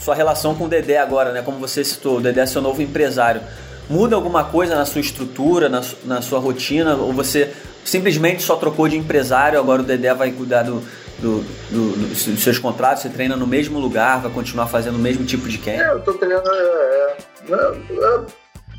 sua 0.00 0.14
relação 0.14 0.56
com 0.56 0.64
o 0.64 0.68
Dedé 0.68 0.98
agora, 0.98 1.30
né? 1.30 1.40
Como 1.42 1.58
você 1.58 1.84
citou, 1.84 2.18
o 2.18 2.20
Dedé 2.20 2.40
é 2.40 2.46
seu 2.46 2.60
novo 2.60 2.82
empresário. 2.82 3.42
Muda 3.88 4.16
alguma 4.16 4.44
coisa 4.44 4.74
na 4.74 4.84
sua 4.84 5.00
estrutura, 5.00 5.68
na, 5.68 5.82
na 6.04 6.20
sua 6.20 6.40
rotina? 6.40 6.96
Ou 6.96 7.12
você 7.12 7.52
simplesmente 7.84 8.42
só 8.42 8.56
trocou 8.56 8.88
de 8.88 8.96
empresário, 8.96 9.58
agora 9.58 9.82
o 9.82 9.84
Dedé 9.84 10.12
vai 10.14 10.32
cuidar 10.32 10.62
do, 10.62 10.82
do, 11.22 11.44
do, 11.70 11.96
dos 12.10 12.42
seus 12.42 12.58
contratos? 12.58 13.02
Você 13.02 13.08
treina 13.08 13.36
no 13.36 13.46
mesmo 13.46 13.78
lugar, 13.78 14.20
vai 14.20 14.30
continuar 14.30 14.66
fazendo 14.66 14.96
o 14.96 14.98
mesmo 14.98 15.24
tipo 15.24 15.48
de 15.48 15.58
camp? 15.58 15.78
É, 15.78 15.92
eu 15.92 16.00
tô 16.00 16.12
treinando. 16.14 16.50
É, 16.50 17.16
é, 17.48 17.54
é, 17.54 18.20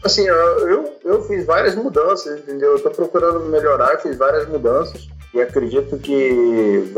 assim, 0.03 0.27
eu, 0.27 0.99
eu 1.03 1.23
fiz 1.23 1.45
várias 1.45 1.73
mudanças, 1.73 2.39
entendeu? 2.39 2.73
Eu 2.73 2.79
tô 2.79 2.91
procurando 2.91 3.39
melhorar, 3.45 3.97
fiz 3.99 4.17
várias 4.17 4.47
mudanças. 4.47 5.07
E 5.33 5.41
acredito 5.41 5.97
que 5.97 6.93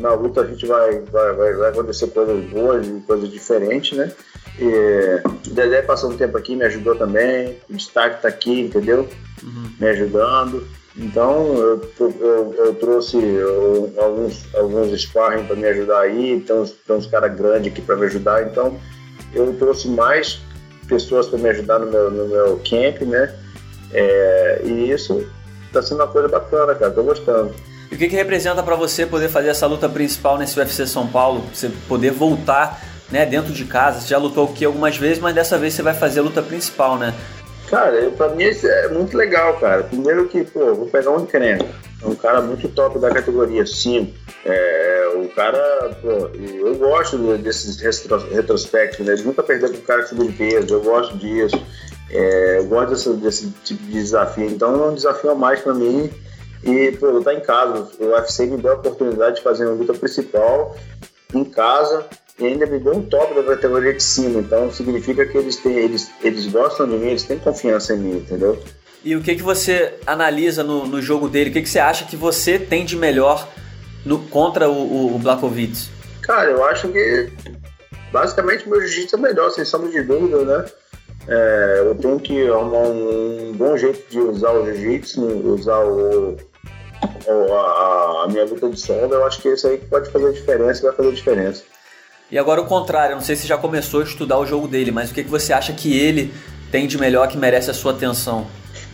na 0.00 0.14
luta 0.14 0.40
a 0.40 0.46
gente 0.46 0.64
vai, 0.64 0.98
vai, 1.00 1.34
vai, 1.34 1.52
vai 1.52 1.70
acontecer 1.70 2.06
coisas 2.06 2.42
boas 2.46 2.86
e 2.86 3.02
coisas 3.06 3.28
diferentes, 3.28 3.98
né? 3.98 4.10
E, 4.58 5.20
o 5.50 5.52
Dedé 5.52 5.82
passou 5.82 6.10
um 6.10 6.16
tempo 6.16 6.38
aqui, 6.38 6.56
me 6.56 6.64
ajudou 6.64 6.96
também. 6.96 7.58
O 7.68 7.74
destaque 7.74 8.22
tá 8.22 8.28
aqui, 8.28 8.60
entendeu? 8.60 9.06
Uhum. 9.42 9.70
Me 9.78 9.88
ajudando. 9.88 10.66
Então 10.98 11.52
eu, 11.54 11.90
eu, 12.00 12.54
eu 12.56 12.74
trouxe 12.74 13.18
eu, 13.18 13.92
alguns, 13.98 14.54
alguns 14.54 15.00
sparring 15.00 15.44
para 15.44 15.56
me 15.56 15.66
ajudar 15.66 16.00
aí, 16.00 16.40
tem 16.40 16.56
uns, 16.56 16.70
tem 16.70 16.96
uns 16.96 17.06
caras 17.06 17.36
grandes 17.36 17.70
aqui 17.70 17.82
para 17.82 17.96
me 17.96 18.06
ajudar, 18.06 18.46
então 18.46 18.78
eu 19.34 19.54
trouxe 19.58 19.88
mais 19.88 20.40
pessoas 20.88 21.26
para 21.26 21.38
me 21.38 21.48
ajudar 21.50 21.80
no 21.80 21.90
meu, 21.90 22.10
no 22.10 22.28
meu 22.28 22.56
camp, 22.58 23.02
né? 23.02 23.34
É, 23.92 24.62
e 24.64 24.90
isso 24.90 25.26
está 25.66 25.82
sendo 25.82 25.98
uma 25.98 26.08
coisa 26.08 26.28
bacana, 26.28 26.74
cara, 26.74 26.90
tô 26.90 27.02
gostando. 27.02 27.54
E 27.90 27.94
o 27.94 27.98
que, 27.98 28.08
que 28.08 28.16
representa 28.16 28.62
para 28.62 28.74
você 28.74 29.04
poder 29.04 29.28
fazer 29.28 29.48
essa 29.48 29.66
luta 29.66 29.88
principal 29.88 30.38
nesse 30.38 30.58
UFC 30.58 30.86
São 30.86 31.06
Paulo? 31.06 31.44
Você 31.52 31.70
poder 31.86 32.10
voltar 32.10 32.82
né, 33.10 33.24
dentro 33.26 33.52
de 33.52 33.64
casa? 33.64 34.00
Você 34.00 34.08
já 34.08 34.18
lutou 34.18 34.48
aqui 34.48 34.64
algumas 34.64 34.96
vezes, 34.96 35.18
mas 35.18 35.34
dessa 35.34 35.58
vez 35.58 35.74
você 35.74 35.82
vai 35.82 35.94
fazer 35.94 36.20
a 36.20 36.22
luta 36.22 36.42
principal, 36.42 36.96
né? 36.96 37.14
Cara, 37.68 38.10
pra 38.16 38.28
mim 38.28 38.44
é 38.44 38.88
muito 38.88 39.16
legal, 39.16 39.58
cara. 39.58 39.82
Primeiro 39.84 40.28
que, 40.28 40.44
pô, 40.44 40.74
vou 40.74 40.86
pegar 40.86 41.10
um 41.10 41.22
encrenca. 41.22 41.66
É 42.02 42.06
um 42.06 42.14
cara 42.14 42.40
muito 42.40 42.68
top 42.68 42.98
da 42.98 43.10
categoria 43.10 43.66
5. 43.66 44.12
É, 44.44 45.12
o 45.16 45.28
cara, 45.30 45.98
pô, 46.00 46.30
eu 46.38 46.76
gosto 46.76 47.36
desses 47.38 47.80
retro, 47.80 48.18
retrospectos, 48.32 49.04
né? 49.04 49.14
Ele 49.14 49.22
nunca 49.22 49.42
perdeu 49.42 49.70
com 49.70 49.78
o 49.78 49.82
cara 49.82 50.02
que 50.02 50.10
subiu 50.10 50.28
de 50.28 50.32
peso, 50.34 50.74
eu 50.74 50.82
gosto 50.82 51.16
disso. 51.16 51.60
É, 52.10 52.58
eu 52.58 52.66
gosto 52.66 52.90
desse, 52.90 53.14
desse, 53.14 53.50
tipo 53.64 53.82
de 53.82 53.92
desafio, 53.92 54.46
então 54.46 54.72
é 54.84 54.88
um 54.88 54.94
desafio 54.94 55.30
a 55.30 55.34
mais 55.34 55.60
para 55.60 55.74
mim. 55.74 56.08
E, 56.62 56.92
pô, 56.92 57.10
lutar 57.10 57.34
em 57.34 57.40
casa. 57.40 57.88
O 57.98 58.06
UFC 58.06 58.46
me 58.46 58.58
deu 58.58 58.72
a 58.72 58.74
oportunidade 58.74 59.36
de 59.36 59.42
fazer 59.42 59.66
uma 59.66 59.74
luta 59.74 59.94
principal 59.94 60.76
em 61.34 61.44
casa 61.44 62.06
e 62.38 62.46
ainda 62.46 62.66
me 62.66 62.78
deu 62.78 62.94
um 62.94 63.02
top 63.02 63.34
da 63.34 63.42
categoria 63.42 63.94
de 63.94 64.02
cima. 64.02 64.40
Então 64.40 64.70
significa 64.72 65.24
que 65.24 65.36
eles, 65.36 65.56
têm, 65.56 65.76
eles, 65.76 66.10
eles 66.22 66.46
gostam 66.46 66.86
de 66.86 66.96
mim, 66.96 67.08
eles 67.08 67.24
têm 67.24 67.38
confiança 67.38 67.94
em 67.94 67.98
mim, 67.98 68.16
entendeu? 68.18 68.62
E 69.04 69.14
o 69.14 69.22
que, 69.22 69.36
que 69.36 69.42
você 69.42 69.94
analisa 70.06 70.62
no, 70.62 70.86
no 70.86 71.00
jogo 71.00 71.28
dele? 71.28 71.50
O 71.50 71.52
que, 71.52 71.62
que 71.62 71.68
você 71.68 71.78
acha 71.78 72.04
que 72.04 72.16
você 72.16 72.58
tem 72.58 72.84
de 72.84 72.96
melhor 72.96 73.48
no, 74.04 74.18
contra 74.18 74.68
o, 74.68 75.14
o 75.14 75.18
Blakovic? 75.18 75.88
Cara, 76.22 76.50
eu 76.50 76.64
acho 76.64 76.88
que 76.88 77.30
basicamente 78.12 78.68
meu 78.68 78.80
jiu-jitsu 78.80 79.16
é 79.16 79.18
melhor, 79.18 79.50
sem 79.50 79.64
sombra 79.64 79.90
de 79.90 80.02
dúvida, 80.02 80.44
né? 80.44 80.64
É, 81.28 81.82
eu 81.84 81.94
tenho 81.94 82.18
que 82.20 82.48
arrumar 82.48 82.88
um, 82.88 83.50
um 83.50 83.52
bom 83.52 83.76
jeito 83.76 84.08
de 84.10 84.20
usar 84.20 84.52
o 84.52 84.64
jiu-jitsu, 84.66 85.24
usar 85.48 85.84
o, 85.84 86.36
o 87.26 87.52
a, 87.52 88.24
a, 88.24 88.28
minha 88.28 88.44
luta 88.44 88.68
de 88.68 88.78
sombra. 88.78 89.18
Eu 89.18 89.26
acho 89.26 89.40
que 89.40 89.48
isso 89.48 89.66
aí 89.66 89.78
pode 89.78 90.10
fazer 90.10 90.28
a 90.28 90.32
diferença, 90.32 90.82
vai 90.82 90.96
fazer 90.96 91.08
a 91.08 91.14
diferença. 91.14 91.62
E 92.30 92.38
agora 92.38 92.60
o 92.60 92.66
contrário, 92.66 93.12
eu 93.12 93.16
não 93.16 93.22
sei 93.22 93.36
se 93.36 93.46
já 93.46 93.56
começou 93.56 94.00
a 94.00 94.04
estudar 94.04 94.38
o 94.38 94.46
jogo 94.46 94.66
dele, 94.66 94.90
mas 94.90 95.10
o 95.10 95.14
que, 95.14 95.22
que 95.22 95.30
você 95.30 95.52
acha 95.52 95.72
que 95.72 95.96
ele 95.96 96.34
tem 96.72 96.86
de 96.86 96.98
melhor 96.98 97.28
que 97.28 97.38
merece 97.38 97.70
a 97.70 97.74
sua 97.74 97.92
atenção? 97.92 98.46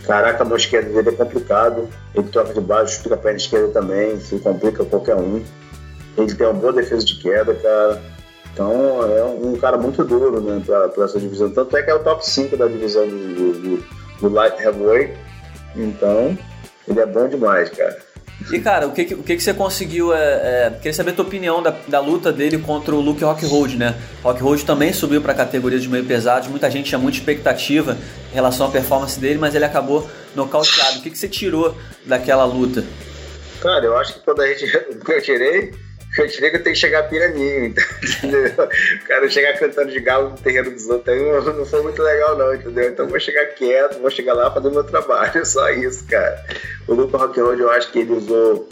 Caraca, 0.05 0.43
a 0.43 0.45
mão 0.45 0.57
esquerda 0.57 0.89
dele 0.89 1.09
é 1.09 1.17
complicado. 1.17 1.89
Ele 2.13 2.27
troca 2.29 2.53
de 2.53 2.61
baixo, 2.61 3.01
chuta 3.01 3.15
a 3.15 3.17
perna 3.17 3.37
esquerda 3.37 3.69
também, 3.69 4.19
se 4.19 4.37
complica 4.39 4.85
qualquer 4.85 5.15
um. 5.15 5.43
Ele 6.17 6.35
tem 6.35 6.45
uma 6.45 6.53
boa 6.53 6.73
defesa 6.73 7.03
de 7.05 7.15
queda, 7.19 7.55
cara. 7.55 8.01
Então 8.53 9.01
é 9.17 9.23
um 9.23 9.55
cara 9.55 9.77
muito 9.77 10.03
duro 10.03 10.39
né, 10.39 10.61
para 10.63 11.05
essa 11.05 11.19
divisão. 11.19 11.49
Tanto 11.49 11.75
é 11.75 11.81
que 11.81 11.89
é 11.89 11.95
o 11.95 12.03
top 12.03 12.27
5 12.27 12.55
da 12.55 12.67
divisão 12.67 13.07
do, 13.07 13.53
do, 13.53 13.83
do 14.21 14.29
Light 14.29 14.61
Heavyweight. 14.61 15.17
Então 15.75 16.37
ele 16.87 16.99
é 16.99 17.05
bom 17.05 17.27
demais, 17.27 17.69
cara. 17.69 17.97
E 18.51 18.59
cara, 18.59 18.87
o 18.87 18.91
que, 18.91 19.13
o 19.13 19.23
que, 19.23 19.35
que 19.35 19.43
você 19.43 19.53
conseguiu? 19.53 20.13
É, 20.13 20.17
é, 20.67 20.69
queria 20.77 20.93
saber 20.93 21.11
a 21.11 21.13
tua 21.13 21.25
opinião 21.25 21.61
da, 21.61 21.73
da 21.87 21.99
luta 21.99 22.31
dele 22.31 22.57
contra 22.57 22.93
o 22.93 22.99
Luke 22.99 23.23
Rockhold, 23.23 23.77
né? 23.77 23.95
Rockhold 24.23 24.65
também 24.65 24.91
subiu 24.91 25.21
para 25.21 25.31
a 25.31 25.35
categoria 25.35 25.79
de 25.79 25.87
meio 25.87 26.05
pesados. 26.05 26.47
Muita 26.49 26.69
gente 26.69 26.87
tinha 26.87 26.99
muita 26.99 27.17
expectativa 27.17 27.97
em 28.31 28.35
relação 28.35 28.67
à 28.67 28.69
performance 28.69 29.19
dele, 29.19 29.39
mas 29.39 29.55
ele 29.55 29.65
acabou 29.65 30.09
nocauteado. 30.35 30.99
O 30.99 31.01
que, 31.01 31.09
que 31.09 31.17
você 31.17 31.29
tirou 31.29 31.77
daquela 32.05 32.43
luta? 32.43 32.83
Cara, 33.61 33.85
eu 33.85 33.95
acho 33.97 34.15
que 34.15 34.19
quando 34.19 34.41
a 34.41 34.47
gente. 34.47 34.65
Eu 35.07 35.21
tirei 35.21 35.71
que 36.13 36.21
eu 36.21 36.51
tenho 36.51 36.63
que 36.63 36.75
chegar 36.75 37.09
piraninho, 37.09 37.65
entendeu? 37.65 38.51
O 38.51 39.07
cara 39.07 39.29
chegar 39.29 39.57
cantando 39.57 39.91
de 39.91 39.99
galo 39.99 40.29
no 40.29 40.37
terreno 40.37 40.69
dos 40.69 40.87
outros 40.87 41.45
não, 41.45 41.65
foi 41.65 41.81
muito 41.81 42.01
legal, 42.01 42.37
não, 42.37 42.53
entendeu? 42.53 42.89
Então 42.89 43.07
vou 43.07 43.19
chegar 43.19 43.47
quieto, 43.47 43.99
vou 43.99 44.11
chegar 44.11 44.33
lá 44.33 44.51
fazer 44.51 44.69
meu 44.69 44.83
trabalho, 44.83 45.43
só 45.45 45.69
isso, 45.71 46.05
cara. 46.05 46.43
O 46.87 46.93
Luca 46.93 47.17
Rockhold, 47.17 47.59
eu 47.59 47.71
acho 47.71 47.91
que 47.91 47.99
ele 47.99 48.13
usou, 48.13 48.69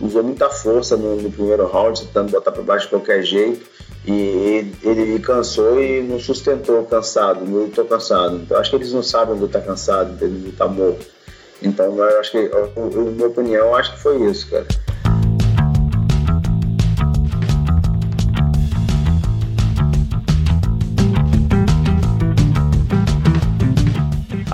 usou 0.00 0.22
muita 0.22 0.48
força 0.48 0.96
no, 0.96 1.16
no 1.16 1.30
primeiro 1.30 1.66
round, 1.66 2.06
tentando 2.06 2.30
botar 2.30 2.52
pra 2.52 2.62
baixo 2.62 2.86
de 2.86 2.90
qualquer 2.90 3.22
jeito. 3.22 3.66
E 4.06 4.12
ele, 4.12 4.76
ele 4.84 5.18
cansou 5.18 5.82
e 5.82 6.00
não 6.00 6.20
sustentou 6.20 6.84
cansado, 6.84 7.44
não 7.44 7.64
lutou 7.64 7.84
cansado. 7.84 8.36
Então 8.36 8.56
acho 8.56 8.70
que 8.70 8.76
eles 8.76 8.92
não 8.92 9.02
sabem 9.02 9.34
lutar 9.34 9.64
cansado, 9.64 10.16
eles 10.24 10.44
lutar 10.44 10.68
morto. 10.68 11.04
Então 11.60 11.96
eu 11.96 12.20
acho 12.20 12.30
que, 12.30 12.48
na 12.48 13.10
minha 13.10 13.26
opinião, 13.26 13.74
acho 13.74 13.94
que 13.94 14.00
foi 14.00 14.22
isso, 14.30 14.48
cara. 14.48 14.66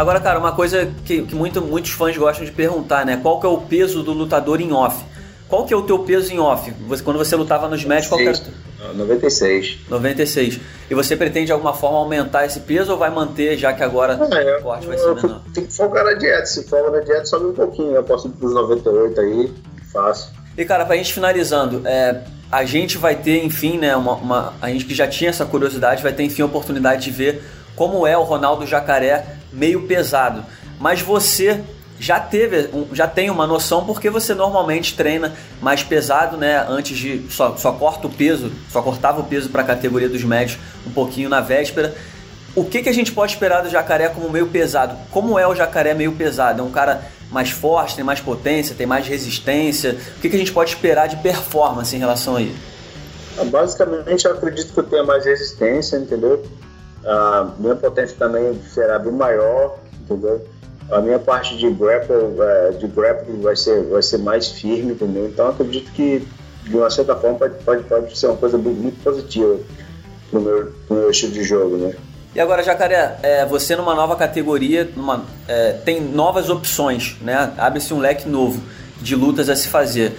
Agora, 0.02 0.18
cara, 0.18 0.36
uma 0.36 0.50
coisa 0.50 0.92
que, 1.04 1.22
que 1.22 1.32
muito, 1.32 1.62
muitos 1.62 1.92
fãs 1.92 2.16
gostam 2.16 2.44
de 2.44 2.50
perguntar, 2.50 3.06
né? 3.06 3.20
Qual 3.22 3.38
que 3.38 3.46
é 3.46 3.48
o 3.48 3.58
peso 3.58 4.02
do 4.02 4.12
lutador 4.12 4.60
em 4.60 4.72
off? 4.72 5.00
Qual 5.48 5.64
que 5.64 5.72
é 5.72 5.76
o 5.76 5.82
teu 5.82 6.00
peso 6.00 6.32
em 6.32 6.40
off? 6.40 6.72
Você, 6.88 7.04
quando 7.04 7.18
você 7.18 7.36
lutava 7.36 7.68
nos 7.68 7.84
matches, 7.84 8.08
qual 8.08 8.18
que 8.18 8.26
era? 8.26 8.36
96. 8.96 9.78
96. 9.88 10.58
E 10.90 10.94
você 10.94 11.16
pretende 11.16 11.46
de 11.46 11.52
alguma 11.52 11.72
forma 11.72 11.98
aumentar 11.98 12.44
esse 12.44 12.58
peso 12.58 12.90
ou 12.90 12.98
vai 12.98 13.10
manter, 13.10 13.56
já 13.56 13.72
que 13.72 13.80
agora 13.80 14.14
é, 14.14 14.56
o 14.56 14.62
corte 14.62 14.88
vai 14.88 14.98
ser 14.98 15.14
menor? 15.14 15.40
Tem 15.54 15.66
que 15.66 15.72
focar 15.72 16.04
na 16.04 16.14
dieta. 16.14 16.46
Se 16.46 16.64
folga 16.64 16.90
na 16.90 16.98
dieta, 16.98 17.24
sobe 17.26 17.46
um 17.46 17.52
pouquinho. 17.52 17.94
Eu 17.94 18.02
posso 18.02 18.26
ir 18.26 18.32
pros 18.32 18.52
98 18.54 19.20
aí, 19.20 19.54
fácil. 19.92 20.32
E 20.58 20.64
cara, 20.64 20.84
pra 20.84 20.96
gente 20.96 21.14
finalizando, 21.14 21.82
é, 21.86 22.24
a 22.50 22.64
gente 22.64 22.98
vai 22.98 23.14
ter, 23.14 23.44
enfim, 23.44 23.78
né, 23.78 23.94
uma, 23.94 24.14
uma, 24.14 24.54
a 24.60 24.68
gente 24.68 24.84
que 24.84 24.96
já 24.96 25.06
tinha 25.06 25.30
essa 25.30 25.46
curiosidade 25.46 26.02
vai 26.02 26.12
ter, 26.12 26.24
enfim, 26.24 26.42
a 26.42 26.46
oportunidade 26.46 27.04
de 27.04 27.12
ver 27.12 27.40
como 27.76 28.04
é 28.04 28.18
o 28.18 28.24
Ronaldo 28.24 28.66
Jacaré 28.66 29.41
meio 29.52 29.82
pesado. 29.82 30.44
Mas 30.78 31.00
você 31.00 31.62
já 31.98 32.18
teve, 32.18 32.68
já 32.92 33.06
tem 33.06 33.30
uma 33.30 33.46
noção 33.46 33.84
porque 33.84 34.10
você 34.10 34.34
normalmente 34.34 34.96
treina 34.96 35.34
mais 35.60 35.84
pesado, 35.84 36.36
né? 36.36 36.64
Antes 36.68 36.98
de 36.98 37.26
só, 37.30 37.56
só 37.56 37.70
corta 37.72 38.08
o 38.08 38.10
peso, 38.10 38.50
só 38.70 38.82
cortava 38.82 39.20
o 39.20 39.24
peso 39.24 39.50
para 39.50 39.62
a 39.62 39.64
categoria 39.64 40.08
dos 40.08 40.24
médios 40.24 40.58
um 40.84 40.90
pouquinho 40.90 41.28
na 41.28 41.40
véspera. 41.40 41.94
O 42.54 42.64
que, 42.64 42.82
que 42.82 42.88
a 42.88 42.92
gente 42.92 43.12
pode 43.12 43.32
esperar 43.32 43.62
do 43.62 43.70
jacaré 43.70 44.08
como 44.08 44.28
meio 44.28 44.48
pesado? 44.48 44.96
Como 45.10 45.38
é 45.38 45.46
o 45.46 45.54
jacaré 45.54 45.94
meio 45.94 46.12
pesado? 46.12 46.60
É 46.60 46.64
um 46.64 46.72
cara 46.72 47.02
mais 47.30 47.50
forte, 47.50 47.94
tem 47.94 48.04
mais 48.04 48.20
potência, 48.20 48.74
tem 48.74 48.86
mais 48.86 49.06
resistência? 49.06 49.96
O 50.16 50.20
que, 50.20 50.28
que 50.28 50.36
a 50.36 50.38
gente 50.38 50.52
pode 50.52 50.70
esperar 50.70 51.06
de 51.06 51.16
performance 51.16 51.94
em 51.96 51.98
relação 51.98 52.36
a 52.36 52.42
ele? 52.42 52.56
Basicamente, 53.46 54.26
eu 54.26 54.32
acredito 54.32 54.72
que 54.74 54.78
eu 54.78 54.84
tenha 54.84 55.02
mais 55.02 55.24
resistência, 55.24 55.96
entendeu? 55.96 56.42
A 57.04 57.50
minha 57.58 57.74
potência 57.74 58.16
também 58.18 58.60
será 58.62 58.98
bem 58.98 59.12
maior, 59.12 59.78
entendeu? 60.02 60.46
A 60.90 61.00
minha 61.00 61.18
parte 61.18 61.56
de 61.56 61.70
grapple, 61.70 62.14
é, 62.40 62.70
de 62.72 62.86
grapple 62.86 63.36
vai 63.40 63.56
ser, 63.56 63.84
vai 63.84 64.02
ser 64.02 64.18
mais 64.18 64.48
firme, 64.48 64.92
entendeu? 64.92 65.26
Então 65.26 65.48
acredito 65.48 65.90
que 65.92 66.26
de 66.64 66.76
uma 66.76 66.90
certa 66.90 67.16
forma 67.16 67.38
pode, 67.38 67.54
pode, 67.64 67.82
pode 67.84 68.18
ser 68.18 68.26
uma 68.26 68.36
coisa 68.36 68.56
muito 68.58 69.02
positiva 69.02 69.58
no 70.32 70.40
meu, 70.40 70.72
meu 70.90 71.10
estilo 71.10 71.32
de 71.32 71.42
jogo, 71.42 71.76
né? 71.76 71.94
E 72.34 72.40
agora, 72.40 72.62
Jacaré, 72.62 73.18
é, 73.22 73.44
você 73.44 73.76
numa 73.76 73.94
nova 73.94 74.16
categoria, 74.16 74.88
numa, 74.96 75.24
é, 75.46 75.72
tem 75.84 76.00
novas 76.00 76.48
opções, 76.48 77.16
né? 77.20 77.52
Abre-se 77.58 77.92
um 77.92 77.98
leque 77.98 78.28
novo 78.28 78.62
de 79.00 79.14
lutas 79.14 79.48
a 79.50 79.56
se 79.56 79.68
fazer. 79.68 80.16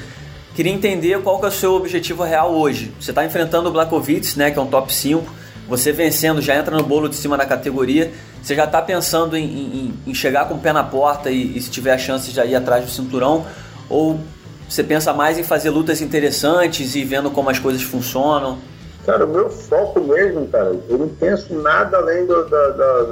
Queria 0.55 0.71
entender 0.71 1.19
qual 1.21 1.39
que 1.39 1.45
é 1.45 1.47
o 1.47 1.51
seu 1.51 1.73
objetivo 1.73 2.23
real 2.23 2.53
hoje. 2.53 2.93
Você 2.99 3.09
está 3.09 3.25
enfrentando 3.25 3.69
o 3.69 3.71
Blakovic, 3.71 4.37
né, 4.37 4.51
que 4.51 4.59
é 4.59 4.61
um 4.61 4.67
top 4.67 4.93
5 4.93 5.42
você 5.67 5.91
vencendo, 5.91 6.41
já 6.41 6.55
entra 6.55 6.75
no 6.75 6.83
bolo 6.83 7.07
de 7.07 7.15
cima 7.15 7.37
da 7.37 7.45
categoria, 7.45 8.11
você 8.41 8.55
já 8.55 8.65
está 8.65 8.81
pensando 8.81 9.37
em, 9.37 9.45
em, 9.45 9.93
em, 10.07 10.13
chegar 10.13 10.47
com 10.47 10.55
o 10.55 10.59
pé 10.59 10.73
na 10.73 10.83
porta 10.83 11.31
e, 11.31 11.57
e, 11.57 11.61
se 11.61 11.69
tiver 11.69 11.93
a 11.93 11.97
chance 11.97 12.31
de 12.31 12.39
ir 12.39 12.55
atrás 12.55 12.83
do 12.83 12.91
cinturão, 12.91 13.45
ou 13.89 14.19
você 14.67 14.83
pensa 14.83 15.13
mais 15.13 15.37
em 15.37 15.43
fazer 15.43 15.69
lutas 15.69 16.01
interessantes 16.01 16.95
e 16.95 17.03
vendo 17.03 17.31
como 17.31 17.49
as 17.49 17.59
coisas 17.59 17.81
funcionam? 17.81 18.57
Cara, 19.05 19.25
o 19.25 19.29
meu 19.29 19.49
foco 19.49 19.99
mesmo, 20.01 20.47
cara, 20.47 20.75
eu 20.89 20.97
não 20.97 21.09
penso 21.09 21.53
nada 21.55 21.97
além 21.97 22.25
do, 22.25 22.35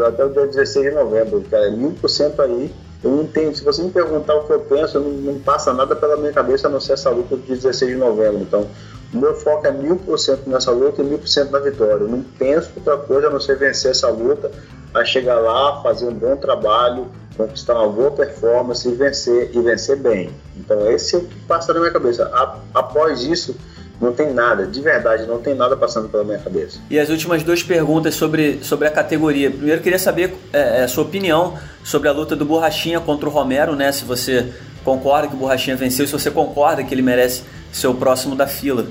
até 0.08 0.24
o 0.24 0.30
dia 0.30 0.48
16 0.48 0.90
de 0.90 0.96
novembro, 0.96 1.44
cara, 1.52 1.68
é 1.68 1.72
mil 1.72 1.92
por 1.92 2.10
cento 2.10 2.42
aí. 2.42 2.74
Eu 3.04 3.12
não 3.12 3.26
tenho, 3.26 3.54
se 3.56 3.64
você 3.64 3.82
me 3.82 3.90
perguntar 3.90 4.36
o 4.36 4.44
que 4.44 4.54
eu 4.54 4.60
penso, 4.60 5.00
não, 5.00 5.10
não 5.10 5.40
passa 5.40 5.74
nada 5.74 5.96
pela 5.96 6.16
minha 6.18 6.32
cabeça 6.32 6.68
a 6.68 6.70
não 6.70 6.80
ser 6.80 6.94
essa 6.94 7.10
luta 7.10 7.36
dia 7.36 7.56
16 7.56 7.92
de 7.92 7.98
novembro. 7.98 8.40
Então, 8.42 8.68
o 9.14 9.18
meu 9.18 9.36
foco 9.36 9.68
é 9.68 9.72
mil 9.72 9.98
por 9.98 10.18
cento 10.18 10.50
nessa 10.50 10.72
luta 10.72 11.02
e 11.02 11.06
mil 11.06 11.20
por 11.20 11.28
cento 11.28 11.52
na 11.52 11.60
vitória. 11.60 12.04
Eu 12.04 12.08
não 12.08 12.22
penso 12.22 12.72
outra 12.76 12.98
coisa 12.98 13.28
a 13.28 13.30
não 13.30 13.40
ser 13.40 13.58
vencer 13.58 13.92
essa 13.92 14.10
luta, 14.10 14.52
a 14.94 15.04
chegar 15.04 15.40
lá, 15.40 15.82
fazer 15.82 16.06
um 16.06 16.14
bom 16.14 16.36
trabalho, 16.38 17.08
conquistar 17.36 17.76
uma 17.76 17.90
boa 17.90 18.12
performance 18.12 18.88
e 18.88 18.94
vencer, 18.94 19.52
e 19.54 19.62
vencer 19.62 19.98
bem. 19.98 20.30
Então 20.58 20.90
esse 20.90 21.16
é 21.16 21.20
o 21.20 21.22
que 21.22 21.40
passa 21.42 21.74
na 21.74 21.80
minha 21.80 21.92
cabeça. 21.92 22.30
após 22.74 23.24
isso, 23.24 23.56
não 24.00 24.14
tem 24.14 24.34
nada, 24.34 24.66
de 24.66 24.82
verdade, 24.82 25.28
não 25.28 25.38
tem 25.40 25.54
nada 25.54 25.78
passando 25.78 26.10
pela 26.10 26.24
minha 26.24 26.40
cabeça. 26.40 26.80
E 26.90 27.00
as 27.00 27.10
últimas 27.10 27.44
duas 27.44 27.62
perguntas 27.62 28.16
sobre, 28.16 28.60
sobre 28.64 28.88
a 28.88 28.92
categoria. 28.92 29.52
Primeiro, 29.52 29.80
queria 29.82 30.00
saber 30.00 30.36
é, 30.52 30.84
a 30.84 30.88
sua 30.88 31.04
opinião 31.04 31.56
sobre 31.84 32.10
a 32.10 32.12
luta 32.12 32.36
do 32.36 32.44
Borrachinha 32.44 33.00
contra 33.00 33.30
o 33.30 33.32
Romero, 33.32 33.76
né? 33.76 33.92
Se 33.92 34.04
você 34.04 34.52
concorda 34.84 35.28
que 35.28 35.36
o 35.36 35.38
Borrachinha 35.38 35.76
venceu, 35.76 36.08
se 36.08 36.14
você 36.14 36.32
concorda 36.32 36.84
que 36.84 36.92
ele 36.92 37.04
merece 37.04 37.44
ser 37.72 37.88
o 37.88 37.94
próximo 37.94 38.36
da 38.36 38.48
fila. 38.48 38.88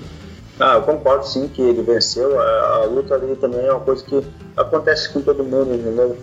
Ah, 0.59 0.75
eu 0.75 0.83
concordo 0.83 1.27
sim 1.27 1.49
que 1.49 1.63
ele 1.63 1.83
venceu. 1.83 2.39
A, 2.39 2.45
a, 2.45 2.85
luta 2.85 3.15
ali 3.15 3.35
também 3.37 3.65
é 3.65 3.73
uma 3.73 3.81
coisa 3.81 4.05
que 4.05 4.23
acontece 4.57 5.11
com 5.11 5.23
todo 5.23 5.43
mundo, 5.43 5.75
entendeu? 5.75 6.19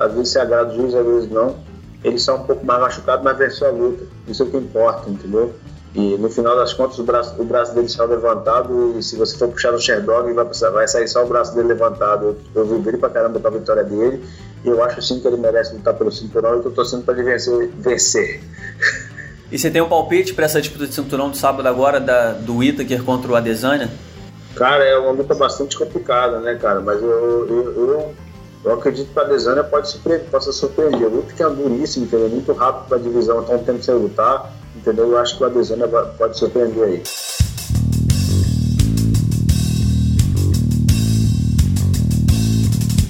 Às 0.00 0.12
vezes 0.12 0.30
se 0.30 0.38
agrada 0.38 0.72
o 0.72 0.76
juiz, 0.76 0.94
às 0.94 1.04
vezes 1.04 1.30
não. 1.30 1.56
Ele 2.02 2.16
está 2.16 2.34
um 2.34 2.44
pouco 2.44 2.64
mais 2.64 2.80
machucado, 2.80 3.22
mas 3.24 3.36
venceu 3.36 3.68
a 3.68 3.70
luta. 3.70 4.04
Isso 4.26 4.42
é 4.42 4.46
o 4.46 4.50
que 4.50 4.56
importa, 4.56 5.10
entendeu? 5.10 5.52
E 5.94 6.16
no 6.16 6.30
final 6.30 6.56
das 6.56 6.72
contas, 6.72 6.98
o 6.98 7.02
braço, 7.02 7.34
o 7.40 7.44
braço 7.44 7.74
dele 7.74 7.88
saiu 7.88 8.08
levantado. 8.08 8.94
E 8.96 9.02
se 9.02 9.16
você 9.16 9.36
for 9.36 9.48
puxar 9.48 9.72
no 9.72 9.80
Sherdog, 9.80 10.32
vai, 10.32 10.46
vai 10.72 10.88
sair 10.88 11.08
só 11.08 11.24
o 11.24 11.28
braço 11.28 11.54
dele 11.54 11.68
levantado. 11.68 12.36
Eu, 12.54 12.62
eu 12.62 12.66
vibrei 12.66 12.98
pra 12.98 13.10
caramba 13.10 13.40
pra 13.40 13.50
vitória 13.50 13.84
dele. 13.84 14.24
E 14.64 14.68
eu 14.68 14.82
acho 14.82 15.02
sim 15.02 15.20
que 15.20 15.26
ele 15.26 15.36
merece 15.36 15.74
lutar 15.74 15.94
pelo 15.94 16.12
cinturão. 16.12 16.54
E 16.54 16.56
eu 16.58 16.62
tô 16.62 16.70
torcendo 16.70 17.04
pra 17.04 17.14
ele 17.14 17.24
vencer. 17.24 17.70
vencer. 17.76 18.40
E 19.50 19.58
você 19.58 19.70
tem 19.70 19.80
um 19.80 19.88
palpite 19.88 20.34
para 20.34 20.44
essa 20.44 20.60
disputa 20.60 20.86
de 20.86 20.94
cinturão 20.94 21.30
do 21.30 21.36
sábado 21.36 21.66
agora 21.66 21.98
da, 21.98 22.32
do 22.32 22.62
Itaker 22.62 23.02
contra 23.02 23.32
o 23.32 23.34
Adesanya? 23.34 23.90
Cara, 24.54 24.84
é 24.84 24.98
uma 24.98 25.12
luta 25.12 25.34
bastante 25.34 25.78
complicada, 25.78 26.40
né, 26.40 26.56
cara? 26.56 26.80
Mas 26.80 27.00
eu, 27.00 27.08
eu, 27.08 27.74
eu, 27.76 28.14
Eu 28.64 28.74
acredito 28.74 29.10
que 29.12 29.18
a 29.18 29.22
Adesanya 29.22 29.64
pode 29.64 29.88
surpreender, 29.88 30.26
possa 30.30 30.52
surpreender. 30.52 31.06
O 31.06 31.16
luta 31.16 31.32
que 31.32 31.42
é 31.42 31.48
duríssimo, 31.48 32.04
entendeu? 32.04 32.28
Muito 32.28 32.52
rápido 32.52 32.88
para 32.88 32.98
a 32.98 33.00
divisão, 33.00 33.40
então 33.42 33.58
tem 33.58 33.78
que 33.78 33.84
sem 33.84 33.94
lutar, 33.94 34.52
entendeu? 34.76 35.12
Eu 35.12 35.18
acho 35.18 35.36
que 35.38 35.44
o 35.44 35.46
Adesanya 35.46 35.88
pode 35.88 36.36
surpreender 36.36 36.84
aí. 36.84 37.02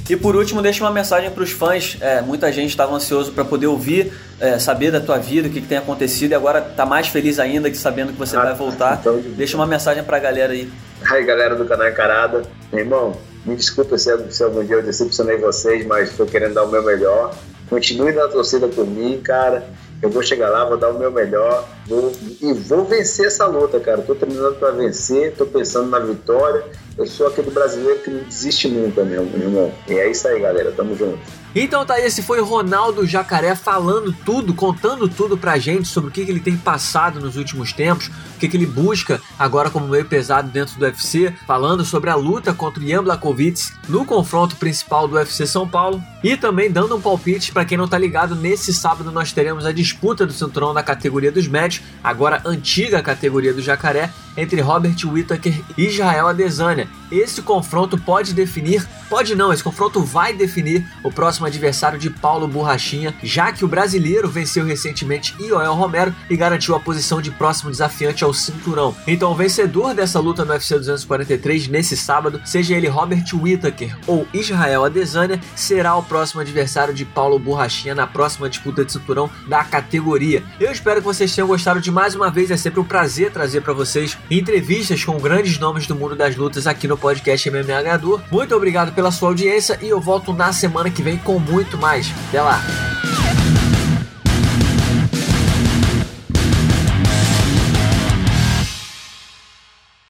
E 0.08 0.16
por 0.16 0.34
último, 0.34 0.62
deixa 0.62 0.82
uma 0.82 0.90
mensagem 0.90 1.30
para 1.30 1.42
os 1.42 1.50
fãs. 1.50 1.98
É, 2.00 2.22
muita 2.22 2.50
gente 2.50 2.70
estava 2.70 2.94
ansioso 2.94 3.32
para 3.32 3.44
poder 3.44 3.66
ouvir, 3.66 4.12
é, 4.40 4.58
saber 4.58 4.90
da 4.90 5.00
tua 5.00 5.18
vida, 5.18 5.48
o 5.48 5.50
que, 5.50 5.60
que 5.60 5.66
tem 5.66 5.78
acontecido, 5.78 6.32
e 6.32 6.34
agora 6.34 6.60
está 6.60 6.86
mais 6.86 7.08
feliz 7.08 7.38
ainda 7.38 7.70
que 7.70 7.76
sabendo 7.76 8.12
que 8.12 8.18
você 8.18 8.36
ah, 8.36 8.44
vai 8.44 8.54
voltar. 8.54 8.98
Então... 9.00 9.20
Deixa 9.36 9.56
uma 9.56 9.66
mensagem 9.66 10.02
para 10.02 10.16
a 10.16 10.20
galera 10.20 10.52
aí. 10.52 10.70
Aí, 11.10 11.24
galera 11.24 11.54
do 11.54 11.64
canal 11.66 11.88
Encarada. 11.88 12.42
Meu 12.72 12.84
irmão, 12.84 13.16
me 13.44 13.54
desculpa 13.54 13.98
se, 13.98 14.10
se 14.30 14.42
algum 14.42 14.64
dia 14.64 14.76
eu 14.76 14.82
decepcionei 14.82 15.36
vocês, 15.36 15.86
mas 15.86 16.10
estou 16.10 16.26
querendo 16.26 16.54
dar 16.54 16.64
o 16.64 16.70
meu 16.70 16.82
melhor. 16.82 17.34
Continue 17.68 18.12
na 18.12 18.28
torcida 18.28 18.66
por 18.66 18.86
mim, 18.86 19.20
cara. 19.22 19.68
Eu 20.00 20.08
vou 20.10 20.22
chegar 20.22 20.48
lá, 20.48 20.64
vou 20.64 20.78
dar 20.78 20.90
o 20.90 20.98
meu 20.98 21.10
melhor 21.10 21.68
vou, 21.88 22.12
e 22.40 22.52
vou 22.52 22.85
vencer 22.85 23.26
essa 23.26 23.47
luta, 23.47 23.80
cara. 23.80 24.00
Estou 24.00 24.14
treinando 24.14 24.57
para 24.57 24.71
vencer, 24.73 25.33
estou 25.33 25.47
pensando 25.47 25.88
na 25.88 25.99
vitória 25.99 26.64
eu 26.99 27.07
sou 27.07 27.28
aquele 27.28 27.52
brasileiro 27.52 28.00
que 28.00 28.11
não 28.11 28.25
desiste 28.25 28.66
nunca, 28.66 29.04
meu 29.04 29.23
irmão. 29.23 29.73
E 29.87 29.95
é 29.95 30.11
isso 30.11 30.26
aí, 30.26 30.40
galera. 30.40 30.73
Tamo 30.73 30.97
junto. 30.97 31.21
Então 31.54 31.85
tá, 31.87 31.99
esse 31.99 32.23
foi 32.23 32.40
Ronaldo 32.40 33.07
Jacaré 33.07 33.54
falando 33.54 34.12
tudo, 34.25 34.52
contando 34.52 35.09
tudo 35.09 35.37
pra 35.38 35.59
gente 35.59 35.88
sobre 35.88 36.11
o 36.11 36.12
que, 36.12 36.25
que 36.25 36.30
ele 36.30 36.40
tem 36.40 36.57
passado 36.57 37.21
nos 37.21 37.37
últimos 37.37 37.73
tempos, 37.73 38.09
o 38.09 38.38
que, 38.38 38.49
que 38.49 38.57
ele 38.57 38.66
busca 38.66 39.21
agora 39.38 39.71
como 39.71 39.88
meio 39.88 40.04
pesado 40.04 40.50
dentro 40.50 40.78
do 40.78 40.85
UFC, 40.85 41.33
falando 41.47 41.85
sobre 41.85 42.11
a 42.11 42.14
luta 42.14 42.52
contra 42.52 42.83
o 42.83 42.87
Ian 42.87 43.02
Blachowicz 43.02 43.73
no 43.88 44.04
confronto 44.04 44.57
principal 44.57 45.09
do 45.09 45.16
UFC 45.16 45.47
São 45.47 45.66
Paulo 45.66 46.02
e 46.23 46.37
também 46.37 46.71
dando 46.71 46.95
um 46.95 47.00
palpite 47.00 47.50
para 47.50 47.64
quem 47.64 47.78
não 47.78 47.88
tá 47.88 47.97
ligado, 47.97 48.37
nesse 48.37 48.73
sábado 48.73 49.11
nós 49.11 49.33
teremos 49.33 49.64
a 49.64 49.73
disputa 49.73 50.26
do 50.26 50.33
cinturão 50.33 50.75
na 50.75 50.83
categoria 50.83 51.33
dos 51.33 51.49
médios, 51.49 51.77
agora 52.02 52.42
antiga 52.44 53.02
categoria 53.02 53.52
do 53.52 53.62
Jacaré, 53.62 54.11
entre 54.38 54.61
Robert 54.61 54.97
Whittaker 55.04 55.61
e 55.76 55.87
Israel 55.87 56.28
Adesanya. 56.28 56.88
Esse 57.11 57.42
confronto 57.42 57.99
pode 57.99 58.35
definir, 58.35 58.87
pode 59.09 59.35
não, 59.35 59.52
esse 59.52 59.62
confronto 59.62 60.02
vai 60.02 60.33
definir 60.33 60.87
o 61.02 61.11
próximo 61.11 61.47
adversário 61.47 61.99
de 61.99 62.11
Paulo 62.11 62.47
Borrachinha, 62.47 63.14
já 63.23 63.50
que 63.50 63.64
o 63.64 63.68
brasileiro 63.68 64.28
venceu 64.28 64.64
recentemente 64.64 65.35
Ioel 65.40 65.75
Romero 65.75 66.14
e 66.28 66.37
garantiu 66.37 66.76
a 66.76 66.80
posição 66.80 67.21
de 67.21 67.30
próximo 67.30 67.71
desafiante 67.71 68.23
ao 68.23 68.35
cinturão. 68.35 68.95
Então, 69.07 69.33
o 69.33 69.35
vencedor 69.35 69.95
dessa 69.95 70.21
luta 70.21 70.45
no 70.45 70.52
UFC 70.52 70.78
243 70.78 71.68
nesse 71.68 71.97
sábado, 71.97 72.40
seja 72.45 72.76
ele 72.76 72.88
Robert 72.88 73.25
Whittaker 73.33 73.97
ou 74.07 74.28
Israel 74.33 74.85
Adesanya, 74.85 75.40
será 75.57 75.97
o 75.97 76.02
próximo 76.02 76.42
adversário 76.42 76.92
de 76.92 77.04
Paulo 77.04 77.38
Borrachinha 77.38 77.95
na 77.95 78.07
próxima 78.07 78.49
disputa 78.49 78.85
de 78.85 78.92
cinturão 78.92 79.30
da 79.49 79.64
categoria. 79.64 80.45
Eu 80.61 80.71
espero 80.71 81.00
que 81.00 81.07
vocês 81.07 81.35
tenham 81.35 81.49
gostado 81.49 81.80
de 81.80 81.90
mais 81.90 82.14
uma 82.14 82.30
vez, 82.30 82.50
é 82.50 82.57
sempre 82.57 82.80
um 82.80 82.85
prazer 82.85 83.33
trazer 83.33 83.62
para 83.62 83.73
vocês 83.73 84.16
entrevistas 84.30 85.04
com 85.04 85.18
grandes 85.18 85.58
nomes 85.58 85.87
do 85.87 85.94
mundo 85.94 86.14
das 86.14 86.37
lutas 86.37 86.66
aqui 86.66 86.87
no 86.87 86.97
podcast 86.97 87.49
Ganhador. 87.50 88.20
Muito 88.30 88.54
obrigado 88.54 88.94
pela 88.94 89.11
sua 89.11 89.28
audiência 89.28 89.78
e 89.82 89.88
eu 89.88 90.00
volto 90.00 90.32
na 90.32 90.52
semana 90.52 90.90
que 90.90 91.02
vem 91.02 91.16
com 91.18 91.38
muito 91.38 91.78
mais. 91.78 92.12
Até 92.28 92.42
lá! 92.42 92.61